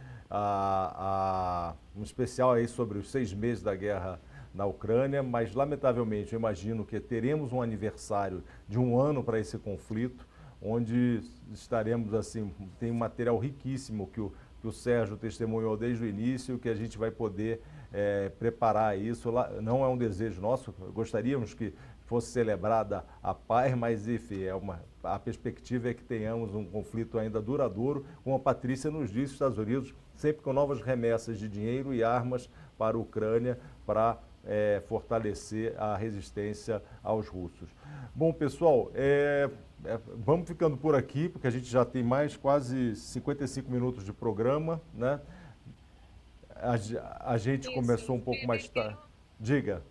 [1.96, 4.20] um especial aí sobre os seis meses da guerra
[4.54, 9.58] na Ucrânia, mas lamentavelmente eu imagino que teremos um aniversário de um ano para esse
[9.58, 10.28] conflito
[10.62, 11.22] onde
[11.52, 16.60] estaremos assim, tem um material riquíssimo que o, que o Sérgio testemunhou desde o início,
[16.60, 17.62] que a gente vai poder
[17.92, 19.32] é, preparar isso.
[19.62, 21.74] Não é um desejo nosso, gostaríamos que
[22.12, 27.18] fosse celebrada a paz, mas enfim, é uma, a perspectiva é que tenhamos um conflito
[27.18, 31.48] ainda duradouro, como a Patrícia nos disse, os Estados Unidos sempre com novas remessas de
[31.48, 37.70] dinheiro e armas para a Ucrânia para é, fortalecer a resistência aos russos.
[38.14, 39.50] Bom, pessoal, é,
[39.86, 44.12] é, vamos ficando por aqui, porque a gente já tem mais quase 55 minutos de
[44.12, 45.22] programa, né?
[46.58, 48.98] A, a gente Isso, começou um pouco mais tarde.
[49.40, 49.82] Diga.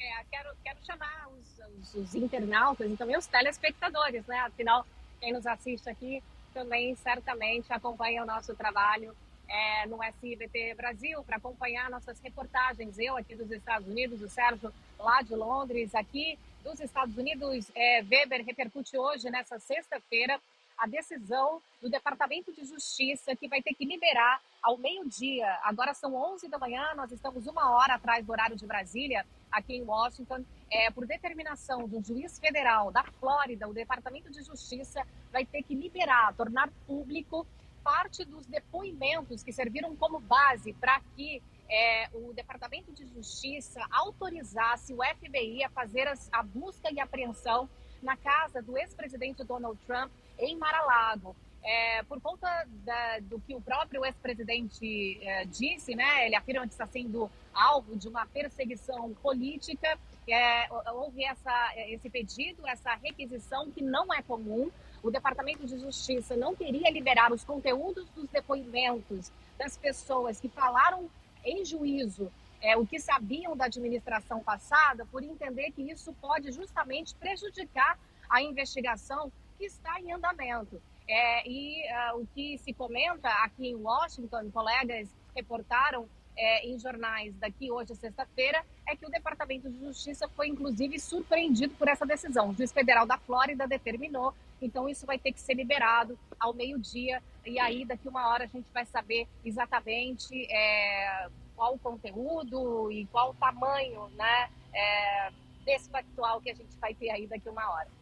[0.00, 4.38] É, quero, quero chamar os, os, os, internautas e também os telespectadores, né?
[4.40, 4.86] Afinal,
[5.20, 6.22] quem nos assiste aqui
[6.54, 9.14] também certamente acompanha o nosso trabalho
[9.46, 12.98] é, no SBT Brasil para acompanhar nossas reportagens.
[12.98, 18.02] Eu aqui dos Estados Unidos, o Sérgio lá de Londres, aqui dos Estados Unidos, é,
[18.02, 20.40] Weber repercute hoje, nessa sexta-feira,
[20.80, 25.46] a decisão do Departamento de Justiça que vai ter que liberar ao meio-dia.
[25.62, 29.76] Agora são 11 da manhã, nós estamos uma hora atrás do horário de Brasília, aqui
[29.76, 30.42] em Washington.
[30.70, 35.74] É, por determinação do juiz federal da Flórida, o Departamento de Justiça vai ter que
[35.74, 37.46] liberar, tornar público
[37.84, 44.92] parte dos depoimentos que serviram como base para que é, o Departamento de Justiça autorizasse
[44.94, 47.68] o FBI a fazer as, a busca e apreensão
[48.02, 50.10] na casa do ex-presidente Donald Trump
[50.40, 51.36] em Mar-a-Lago.
[51.62, 56.72] É, por conta da, do que o próprio ex-presidente é, disse, né, ele afirma que
[56.72, 59.98] está sendo alvo de uma perseguição política.
[60.28, 64.70] É, houve essa, esse pedido, essa requisição que não é comum.
[65.02, 71.10] O Departamento de Justiça não queria liberar os conteúdos dos depoimentos das pessoas que falaram
[71.44, 72.30] em juízo
[72.60, 78.42] é, o que sabiam da administração passada, por entender que isso pode justamente prejudicar a
[78.42, 80.80] investigação que está em andamento.
[81.06, 81.82] É, e
[82.14, 87.94] uh, o que se comenta aqui em Washington, colegas reportaram é, em jornais daqui hoje,
[87.94, 92.48] sexta-feira, é que o Departamento de Justiça foi, inclusive, surpreendido por essa decisão.
[92.48, 94.32] O juiz federal da Flórida determinou,
[94.62, 98.46] então isso vai ter que ser liberado ao meio-dia, e aí daqui uma hora a
[98.46, 105.30] gente vai saber exatamente é, qual o conteúdo e qual o tamanho né, é,
[105.66, 107.99] desse factual que a gente vai ter aí daqui uma hora.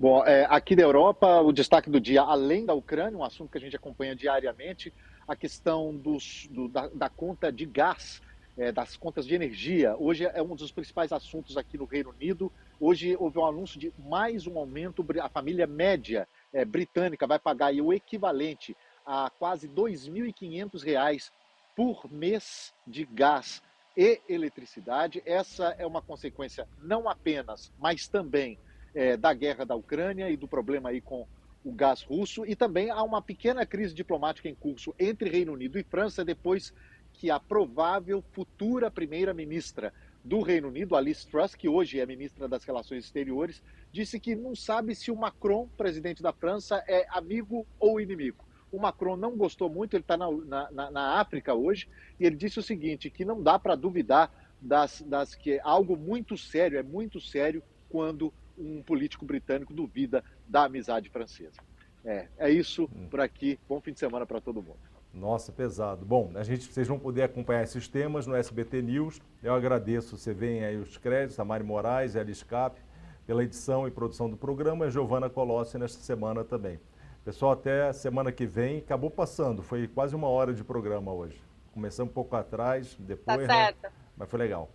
[0.00, 3.58] Bom, é, aqui da Europa, o destaque do dia, além da Ucrânia, um assunto que
[3.58, 4.94] a gente acompanha diariamente,
[5.26, 8.22] a questão dos, do, da, da, conta de gás,
[8.56, 9.96] é, das contas de energia.
[9.98, 12.52] Hoje é um dos principais assuntos aqui no Reino Unido.
[12.78, 15.04] Hoje houve um anúncio de mais um aumento.
[15.20, 21.32] A família média é, britânica vai pagar o equivalente a quase R$ 2.500
[21.74, 23.60] por mês de gás
[23.96, 25.20] e eletricidade.
[25.26, 28.60] Essa é uma consequência não apenas, mas também
[28.94, 31.26] é, da guerra da Ucrânia e do problema aí com
[31.64, 32.44] o gás russo.
[32.46, 36.72] E também há uma pequena crise diplomática em curso entre Reino Unido e França depois
[37.12, 39.92] que a provável futura primeira-ministra
[40.24, 44.54] do Reino Unido, Alice Truss, que hoje é ministra das Relações Exteriores, disse que não
[44.54, 48.44] sabe se o Macron, presidente da França, é amigo ou inimigo.
[48.70, 50.30] O Macron não gostou muito, ele está na,
[50.70, 51.88] na, na, África hoje,
[52.20, 54.30] e ele disse o seguinte: que não dá para duvidar
[54.60, 60.24] das, das que é algo muito sério, é muito sério quando um político britânico duvida
[60.46, 61.60] da amizade francesa.
[62.04, 63.08] É, é isso hum.
[63.08, 63.58] por aqui.
[63.68, 64.78] Bom fim de semana para todo mundo.
[65.12, 66.04] Nossa, pesado.
[66.04, 69.20] Bom, a gente, vocês vão poder acompanhar esses temas no SBT News.
[69.42, 72.80] Eu agradeço, você vem aí os créditos, a Mari Moraes, a Escape,
[73.26, 76.78] pela edição e produção do programa, e a Giovana Colossi nesta semana também.
[77.24, 78.78] Pessoal, até semana que vem.
[78.78, 81.42] Acabou passando, foi quase uma hora de programa hoje.
[81.72, 83.46] Começamos um pouco atrás, depois.
[83.46, 83.82] Tá certo.
[83.82, 83.90] Né?
[84.16, 84.70] Mas foi legal.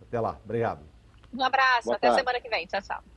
[0.00, 0.38] Até lá.
[0.44, 0.84] Obrigado.
[1.32, 2.22] Um abraço, Boa até tarde.
[2.22, 2.66] semana que vem.
[2.66, 3.15] Tchau, tchau.